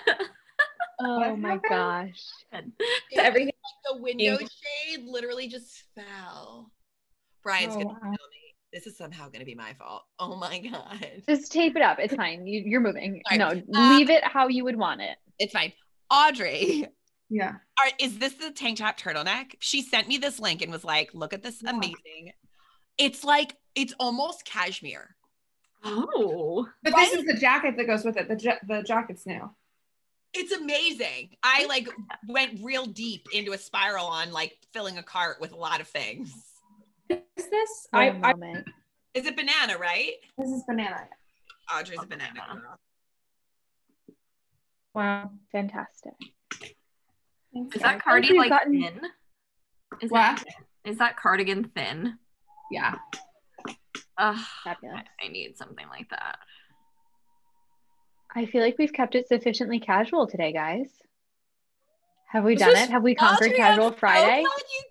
[0.02, 0.26] to leave.
[1.02, 2.20] Oh my gosh.
[2.52, 2.58] So
[3.16, 3.52] everything.
[3.90, 6.70] The window shade literally just fell.
[7.42, 7.94] Brian's Oh, gonna wow.
[8.02, 8.54] kill me.
[8.70, 10.02] This is somehow gonna be my fault.
[10.18, 11.22] Oh my god.
[11.26, 11.98] Just tape it up.
[12.00, 12.46] It's fine.
[12.46, 13.22] You, you're moving.
[13.28, 13.38] Sorry.
[13.38, 15.16] No, Um, leave it how you would want it.
[15.38, 15.72] It's fine.
[16.10, 16.86] Audrey,
[17.30, 17.52] Yeah.
[17.78, 19.54] are, is this the tank top turtleneck?
[19.60, 22.32] She sent me this link and was like, look at this amazing.
[23.00, 25.16] It's like, it's almost cashmere.
[25.84, 26.68] oh.
[26.82, 27.10] But Right?
[27.10, 28.28] this is the jacket that goes with it.
[28.28, 29.50] The ja- the jacket's new.
[30.34, 31.30] It's amazing.
[31.42, 31.88] I like
[32.28, 35.88] went real deep into a spiral on like filling a cart with a lot of
[35.88, 36.32] things.
[37.08, 37.88] Is this?
[37.90, 38.68] What I, a I moment.
[39.14, 40.12] Is it banana, right?
[40.38, 41.08] This is banana.
[41.74, 42.60] Audrey's a Oh, banana banana.
[42.60, 42.78] girl.
[44.94, 45.30] wow.
[45.52, 46.12] Fantastic.
[47.52, 49.00] Thanks, Is that cardi we've like gotten- thin?
[50.02, 50.18] Is What?
[50.20, 50.44] that
[50.84, 52.18] is that cardigan thin?
[52.70, 52.94] Yeah.
[54.64, 55.00] Fabulous.
[55.20, 56.38] I, I need something like that.
[58.34, 60.88] I feel like we've kept it sufficiently casual today, guys.
[62.28, 62.90] Have we done it?
[62.90, 64.42] Have we conquered Audrey, I'm Casual so Friday?
[64.42, 64.82] glad you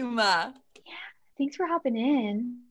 [0.00, 0.18] came.
[0.18, 0.50] Yeah.
[1.38, 2.63] Thanks for hopping in.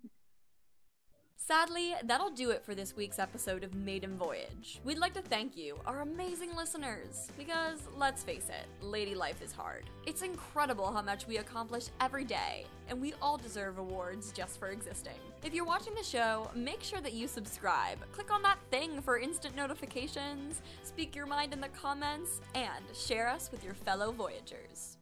[1.46, 4.80] Sadly, that'll do it for this week's episode of Maiden Voyage.
[4.86, 9.52] We'd like to thank you, our amazing listeners, because let's face it, lady life is
[9.52, 9.84] hard.
[10.06, 14.70] It's incredible how much we accomplish every day, and we all deserve awards just for
[14.70, 15.20] existing.
[15.44, 17.98] If you're watching the show, make sure that you subscribe.
[18.14, 23.28] Click on that thing for instant notifications, speak your mind in the comments, and share
[23.28, 24.96] us with your fellow Voyagers.